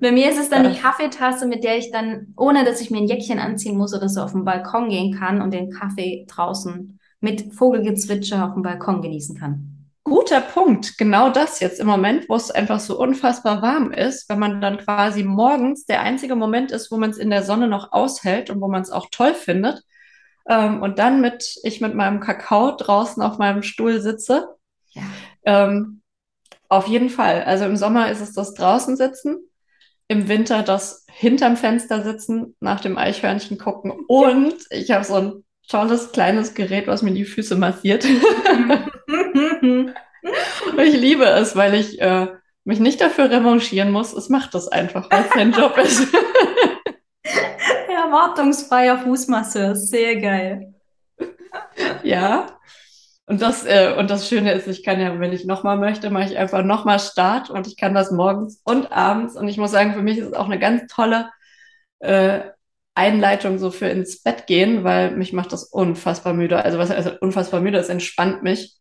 Bei 0.00 0.12
mir 0.12 0.30
ist 0.30 0.38
es 0.38 0.48
dann 0.48 0.64
ja. 0.64 0.70
die 0.70 0.78
Kaffeetasse, 0.78 1.46
mit 1.46 1.64
der 1.64 1.76
ich 1.76 1.90
dann, 1.90 2.34
ohne 2.36 2.64
dass 2.64 2.80
ich 2.80 2.90
mir 2.90 2.98
ein 2.98 3.08
Jäckchen 3.08 3.40
anziehen 3.40 3.76
muss 3.76 3.94
oder 3.94 4.08
so, 4.08 4.22
auf 4.22 4.32
den 4.32 4.44
Balkon 4.44 4.88
gehen 4.88 5.18
kann 5.18 5.42
und 5.42 5.52
den 5.52 5.70
Kaffee 5.70 6.26
draußen 6.28 6.98
mit 7.20 7.52
Vogelgezwitscher 7.54 8.46
auf 8.46 8.54
dem 8.54 8.62
Balkon 8.62 9.02
genießen 9.02 9.36
kann. 9.38 9.79
Guter 10.10 10.40
Punkt. 10.40 10.98
Genau 10.98 11.30
das 11.30 11.60
jetzt 11.60 11.78
im 11.78 11.86
Moment, 11.86 12.28
wo 12.28 12.34
es 12.34 12.50
einfach 12.50 12.80
so 12.80 12.98
unfassbar 12.98 13.62
warm 13.62 13.92
ist, 13.92 14.28
wenn 14.28 14.40
man 14.40 14.60
dann 14.60 14.78
quasi 14.78 15.22
morgens 15.22 15.86
der 15.86 16.00
einzige 16.00 16.34
Moment 16.34 16.72
ist, 16.72 16.90
wo 16.90 16.96
man 16.96 17.10
es 17.10 17.16
in 17.16 17.30
der 17.30 17.44
Sonne 17.44 17.68
noch 17.68 17.92
aushält 17.92 18.50
und 18.50 18.60
wo 18.60 18.66
man 18.66 18.82
es 18.82 18.90
auch 18.90 19.06
toll 19.12 19.34
findet. 19.34 19.84
Ähm, 20.48 20.82
und 20.82 20.98
dann 20.98 21.20
mit, 21.20 21.54
ich 21.62 21.80
mit 21.80 21.94
meinem 21.94 22.18
Kakao 22.18 22.74
draußen 22.76 23.22
auf 23.22 23.38
meinem 23.38 23.62
Stuhl 23.62 24.00
sitze. 24.00 24.48
Ja. 24.88 25.02
Ähm, 25.44 26.02
auf 26.68 26.88
jeden 26.88 27.10
Fall. 27.10 27.44
Also 27.44 27.64
im 27.64 27.76
Sommer 27.76 28.10
ist 28.10 28.20
es 28.20 28.32
das 28.32 28.54
draußen 28.54 28.96
sitzen, 28.96 29.38
im 30.08 30.26
Winter 30.26 30.64
das 30.64 31.06
hinterm 31.08 31.56
Fenster 31.56 32.02
sitzen, 32.02 32.56
nach 32.58 32.80
dem 32.80 32.98
Eichhörnchen 32.98 33.58
gucken 33.58 33.92
und 34.08 34.56
ich 34.70 34.90
habe 34.90 35.04
so 35.04 35.14
ein 35.14 35.44
tolles 35.68 36.10
kleines 36.10 36.54
Gerät, 36.54 36.88
was 36.88 37.02
mir 37.02 37.14
die 37.14 37.24
Füße 37.24 37.54
massiert. 37.54 38.04
ich 40.78 40.94
liebe 40.94 41.24
es, 41.24 41.56
weil 41.56 41.74
ich 41.74 42.00
äh, 42.00 42.28
mich 42.64 42.80
nicht 42.80 43.00
dafür 43.00 43.30
revanchieren 43.30 43.90
muss. 43.90 44.12
Es 44.12 44.28
macht 44.28 44.54
das 44.54 44.68
einfach, 44.68 45.10
weil 45.10 45.24
es 45.24 45.34
mein 45.34 45.52
Job 45.58 45.76
ist. 45.78 46.06
Erwartungsfreier 47.88 48.98
Fußmasseur, 48.98 49.76
sehr 49.76 50.16
geil. 50.16 50.74
ja. 52.02 52.46
Und 53.26 53.40
das, 53.42 53.64
äh, 53.64 53.94
und 53.96 54.10
das 54.10 54.28
Schöne 54.28 54.52
ist, 54.52 54.66
ich 54.66 54.82
kann 54.82 55.00
ja, 55.00 55.20
wenn 55.20 55.32
ich 55.32 55.44
nochmal 55.44 55.76
möchte, 55.76 56.10
mache 56.10 56.24
ich 56.24 56.36
einfach 56.36 56.64
nochmal 56.64 56.98
Start 56.98 57.48
und 57.48 57.68
ich 57.68 57.76
kann 57.76 57.94
das 57.94 58.10
morgens 58.10 58.60
und 58.64 58.90
abends. 58.90 59.36
Und 59.36 59.46
ich 59.46 59.56
muss 59.56 59.70
sagen, 59.70 59.94
für 59.94 60.02
mich 60.02 60.18
ist 60.18 60.26
es 60.26 60.32
auch 60.32 60.46
eine 60.46 60.58
ganz 60.58 60.92
tolle 60.92 61.30
äh, 62.00 62.40
Einleitung 62.94 63.58
so 63.58 63.70
für 63.70 63.86
ins 63.86 64.22
Bett 64.22 64.48
gehen, 64.48 64.82
weil 64.82 65.12
mich 65.12 65.32
macht 65.32 65.52
das 65.52 65.62
unfassbar 65.64 66.34
müde. 66.34 66.64
Also 66.64 66.78
was 66.78 66.90
also 66.90 67.12
unfassbar 67.20 67.60
müde, 67.60 67.78
es 67.78 67.88
entspannt 67.88 68.42
mich. 68.42 68.79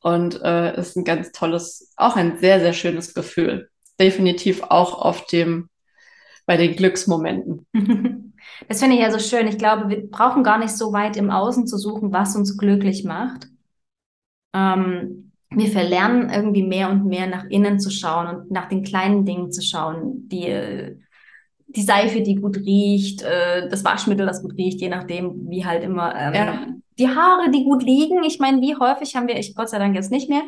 Und 0.00 0.40
äh, 0.42 0.78
ist 0.78 0.96
ein 0.96 1.04
ganz 1.04 1.32
tolles, 1.32 1.92
auch 1.96 2.16
ein 2.16 2.38
sehr, 2.38 2.60
sehr 2.60 2.72
schönes 2.72 3.14
Gefühl. 3.14 3.68
Definitiv 4.00 4.62
auch 4.62 5.00
auf 5.00 5.26
dem, 5.26 5.68
bei 6.46 6.56
den 6.56 6.76
Glücksmomenten. 6.76 7.66
Das 8.68 8.80
finde 8.80 8.96
ich 8.96 9.02
ja 9.02 9.10
so 9.10 9.18
schön. 9.18 9.46
Ich 9.46 9.58
glaube, 9.58 9.88
wir 9.88 10.10
brauchen 10.10 10.42
gar 10.42 10.58
nicht 10.58 10.76
so 10.76 10.92
weit 10.92 11.16
im 11.16 11.30
Außen 11.30 11.66
zu 11.66 11.76
suchen, 11.76 12.12
was 12.12 12.34
uns 12.34 12.56
glücklich 12.56 13.04
macht. 13.04 13.46
Ähm, 14.54 15.32
wir 15.50 15.68
verlernen 15.68 16.30
irgendwie 16.30 16.62
mehr 16.62 16.90
und 16.90 17.04
mehr 17.06 17.26
nach 17.26 17.44
innen 17.44 17.78
zu 17.78 17.90
schauen 17.90 18.26
und 18.26 18.50
nach 18.50 18.68
den 18.68 18.82
kleinen 18.82 19.24
Dingen 19.24 19.52
zu 19.52 19.62
schauen, 19.62 20.28
die 20.28 20.96
die 21.68 21.82
Seife, 21.82 22.22
die 22.22 22.36
gut 22.36 22.56
riecht, 22.56 23.22
äh, 23.22 23.68
das 23.68 23.84
Waschmittel, 23.84 24.26
das 24.26 24.42
gut 24.42 24.56
riecht, 24.56 24.80
je 24.80 24.88
nachdem, 24.88 25.48
wie 25.50 25.66
halt 25.66 25.82
immer. 25.82 26.14
Ähm, 26.16 26.34
ja. 26.34 26.66
Die 26.98 27.08
Haare, 27.08 27.50
die 27.50 27.64
gut 27.64 27.82
liegen. 27.82 28.24
Ich 28.24 28.38
meine, 28.38 28.60
wie 28.60 28.76
häufig 28.76 29.14
haben 29.14 29.28
wir, 29.28 29.38
ich 29.38 29.54
Gott 29.54 29.68
sei 29.68 29.78
Dank 29.78 29.94
jetzt 29.94 30.10
nicht 30.10 30.28
mehr. 30.28 30.42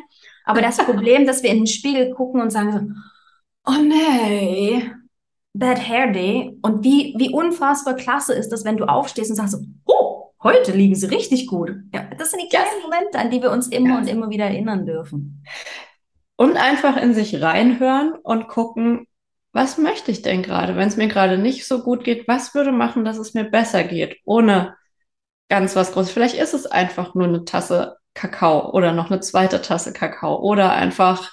Aber 0.45 0.61
das 0.61 0.77
Problem, 0.77 1.25
dass 1.25 1.43
wir 1.43 1.49
in 1.49 1.57
den 1.57 1.67
Spiegel 1.67 2.13
gucken 2.13 2.41
und 2.41 2.49
sagen 2.49 2.71
so, 2.71 3.71
oh 3.71 3.81
nee, 3.81 4.91
Bad 5.53 5.87
Hair 5.87 6.11
Day. 6.11 6.57
Und 6.61 6.83
wie, 6.83 7.13
wie 7.17 7.29
unfassbar 7.29 7.95
klasse 7.95 8.33
ist 8.33 8.49
das, 8.49 8.65
wenn 8.65 8.77
du 8.77 8.85
aufstehst 8.85 9.29
und 9.29 9.35
sagst 9.35 9.53
so, 9.53 9.59
oh, 9.85 10.31
heute 10.43 10.71
liegen 10.71 10.95
sie 10.95 11.07
richtig 11.07 11.47
gut. 11.47 11.71
Ja, 11.93 12.09
das 12.17 12.31
sind 12.31 12.41
die 12.41 12.49
kleinen 12.49 12.67
yes. 12.75 12.83
Momente, 12.83 13.19
an 13.19 13.29
die 13.29 13.41
wir 13.41 13.51
uns 13.51 13.67
immer 13.67 13.89
ja. 13.89 13.97
und 13.97 14.07
immer 14.07 14.29
wieder 14.29 14.45
erinnern 14.45 14.85
dürfen. 14.85 15.43
Und 16.35 16.57
einfach 16.57 16.97
in 16.97 17.13
sich 17.13 17.41
reinhören 17.41 18.13
und 18.23 18.47
gucken, 18.47 19.07
was 19.53 19.77
möchte 19.77 20.11
ich 20.11 20.21
denn 20.21 20.43
gerade? 20.43 20.75
Wenn 20.75 20.87
es 20.87 20.97
mir 20.97 21.07
gerade 21.07 21.37
nicht 21.37 21.67
so 21.67 21.83
gut 21.83 22.03
geht, 22.03 22.27
was 22.27 22.55
würde 22.55 22.71
machen, 22.71 23.03
dass 23.03 23.17
es 23.17 23.33
mir 23.33 23.43
besser 23.43 23.83
geht, 23.83 24.17
ohne 24.25 24.75
ganz 25.49 25.75
was 25.75 25.91
Großes? 25.91 26.11
Vielleicht 26.11 26.35
ist 26.35 26.53
es 26.53 26.65
einfach 26.65 27.15
nur 27.15 27.27
eine 27.27 27.45
Tasse 27.45 27.97
Kakao 28.13 28.71
oder 28.71 28.93
noch 28.93 29.09
eine 29.09 29.21
zweite 29.21 29.61
Tasse 29.61 29.93
Kakao 29.93 30.39
oder 30.39 30.73
einfach, 30.73 31.31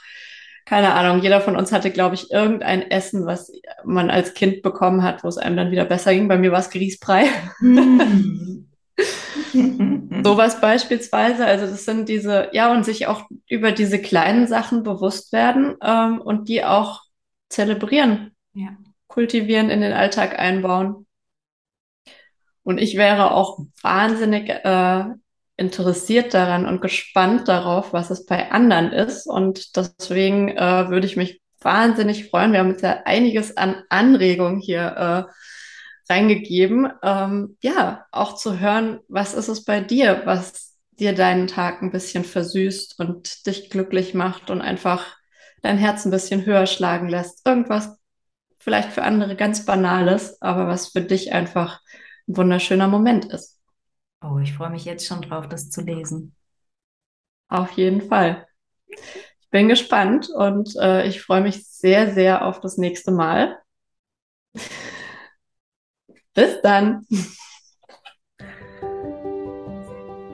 keine 0.64 0.94
Ahnung, 0.94 1.22
jeder 1.22 1.40
von 1.40 1.56
uns 1.56 1.72
hatte, 1.72 1.90
glaube 1.90 2.14
ich, 2.14 2.30
irgendein 2.30 2.90
Essen, 2.90 3.26
was 3.26 3.50
man 3.84 4.10
als 4.10 4.34
Kind 4.34 4.62
bekommen 4.62 5.02
hat, 5.02 5.24
wo 5.24 5.28
es 5.28 5.38
einem 5.38 5.56
dann 5.56 5.70
wieder 5.70 5.84
besser 5.84 6.12
ging. 6.12 6.28
Bei 6.28 6.38
mir 6.38 6.52
war 6.52 6.60
es 6.60 6.70
Grießbrei. 6.70 7.26
Mm. 7.60 8.64
Sowas 10.24 10.60
beispielsweise, 10.60 11.46
also 11.46 11.66
das 11.66 11.84
sind 11.84 12.08
diese, 12.08 12.48
ja, 12.52 12.72
und 12.72 12.84
sich 12.84 13.06
auch 13.06 13.28
über 13.48 13.72
diese 13.72 14.00
kleinen 14.00 14.46
Sachen 14.46 14.82
bewusst 14.82 15.32
werden 15.32 15.76
ähm, 15.82 16.20
und 16.20 16.48
die 16.48 16.64
auch 16.64 17.02
zelebrieren, 17.48 18.32
ja. 18.52 18.76
kultivieren, 19.06 19.70
in 19.70 19.80
den 19.80 19.92
Alltag 19.92 20.38
einbauen. 20.38 21.06
Und 22.68 22.76
ich 22.76 22.98
wäre 22.98 23.30
auch 23.30 23.60
wahnsinnig 23.80 24.50
äh, 24.50 25.04
interessiert 25.56 26.34
daran 26.34 26.66
und 26.66 26.82
gespannt 26.82 27.48
darauf, 27.48 27.94
was 27.94 28.10
es 28.10 28.26
bei 28.26 28.50
anderen 28.50 28.92
ist. 28.92 29.26
Und 29.26 29.74
deswegen 29.74 30.50
äh, 30.50 30.90
würde 30.90 31.06
ich 31.06 31.16
mich 31.16 31.40
wahnsinnig 31.62 32.28
freuen. 32.28 32.52
Wir 32.52 32.58
haben 32.58 32.72
jetzt 32.72 32.82
ja 32.82 33.04
einiges 33.06 33.56
an 33.56 33.84
Anregungen 33.88 34.60
hier 34.60 34.82
äh, 34.82 36.12
reingegeben. 36.12 36.92
Ähm, 37.02 37.56
ja, 37.62 38.04
auch 38.12 38.34
zu 38.34 38.60
hören, 38.60 39.00
was 39.08 39.32
ist 39.32 39.48
es 39.48 39.64
bei 39.64 39.80
dir, 39.80 40.20
was 40.26 40.76
dir 40.90 41.14
deinen 41.14 41.46
Tag 41.46 41.80
ein 41.80 41.90
bisschen 41.90 42.22
versüßt 42.22 43.00
und 43.00 43.46
dich 43.46 43.70
glücklich 43.70 44.12
macht 44.12 44.50
und 44.50 44.60
einfach 44.60 45.16
dein 45.62 45.78
Herz 45.78 46.04
ein 46.04 46.10
bisschen 46.10 46.44
höher 46.44 46.66
schlagen 46.66 47.08
lässt. 47.08 47.46
Irgendwas 47.46 47.96
vielleicht 48.58 48.92
für 48.92 49.04
andere 49.04 49.36
ganz 49.36 49.64
Banales, 49.64 50.42
aber 50.42 50.66
was 50.66 50.88
für 50.88 51.00
dich 51.00 51.32
einfach 51.32 51.80
ein 52.28 52.36
wunderschöner 52.36 52.88
Moment 52.88 53.24
ist. 53.26 53.58
Oh, 54.22 54.38
ich 54.38 54.52
freue 54.52 54.70
mich 54.70 54.84
jetzt 54.84 55.06
schon 55.06 55.22
drauf, 55.22 55.48
das 55.48 55.70
zu 55.70 55.80
lesen. 55.80 56.34
Auf 57.48 57.72
jeden 57.72 58.02
Fall. 58.02 58.46
Ich 58.86 59.48
bin 59.50 59.68
gespannt 59.68 60.28
und 60.28 60.76
äh, 60.76 61.06
ich 61.06 61.22
freue 61.22 61.40
mich 61.40 61.66
sehr, 61.66 62.12
sehr 62.12 62.44
auf 62.44 62.60
das 62.60 62.76
nächste 62.76 63.12
Mal. 63.12 63.58
Bis 66.34 66.60
dann. 66.62 67.06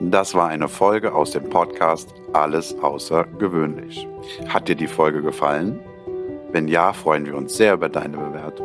Das 0.01 0.35
war 0.35 0.49
eine 0.49 0.67
Folge 0.67 1.13
aus 1.13 1.31
dem 1.31 1.49
Podcast 1.49 2.13
Alles 2.33 2.75
außergewöhnlich. 2.75 4.07
Hat 4.47 4.67
dir 4.67 4.75
die 4.75 4.87
Folge 4.87 5.21
gefallen? 5.21 5.79
Wenn 6.51 6.67
ja, 6.67 6.93
freuen 6.93 7.25
wir 7.25 7.35
uns 7.35 7.55
sehr 7.57 7.73
über 7.73 7.89
deine 7.89 8.17
Bewertung. 8.17 8.64